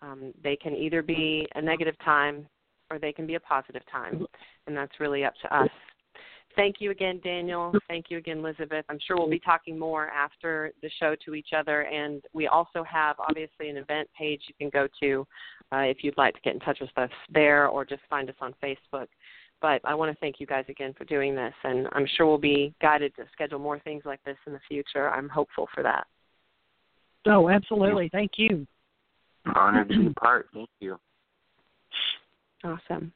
[0.00, 2.46] Um, they can either be a negative time
[2.90, 4.24] or they can be a positive time,
[4.66, 5.68] and that's really up to us
[6.58, 7.72] thank you again, Daniel.
[7.86, 8.84] Thank you again, Elizabeth.
[8.88, 11.82] I'm sure we'll be talking more after the show to each other.
[11.82, 15.26] And we also have, obviously, an event page you can go to
[15.72, 18.36] uh, if you'd like to get in touch with us there or just find us
[18.40, 19.06] on Facebook.
[19.62, 21.54] But I want to thank you guys again for doing this.
[21.62, 25.08] And I'm sure we'll be guided to schedule more things like this in the future.
[25.10, 26.06] I'm hopeful for that.
[27.26, 28.08] Oh, absolutely.
[28.10, 28.66] Thank you.
[29.54, 30.48] Honored to be part.
[30.52, 30.98] Thank you.
[32.64, 33.12] Awesome.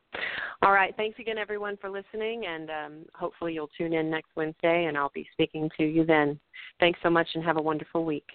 [0.63, 0.95] All right.
[0.97, 5.11] Thanks again, everyone, for listening, and um, hopefully you'll tune in next Wednesday, and I'll
[5.15, 6.39] be speaking to you then.
[6.79, 8.29] Thanks so much, and have a wonderful week.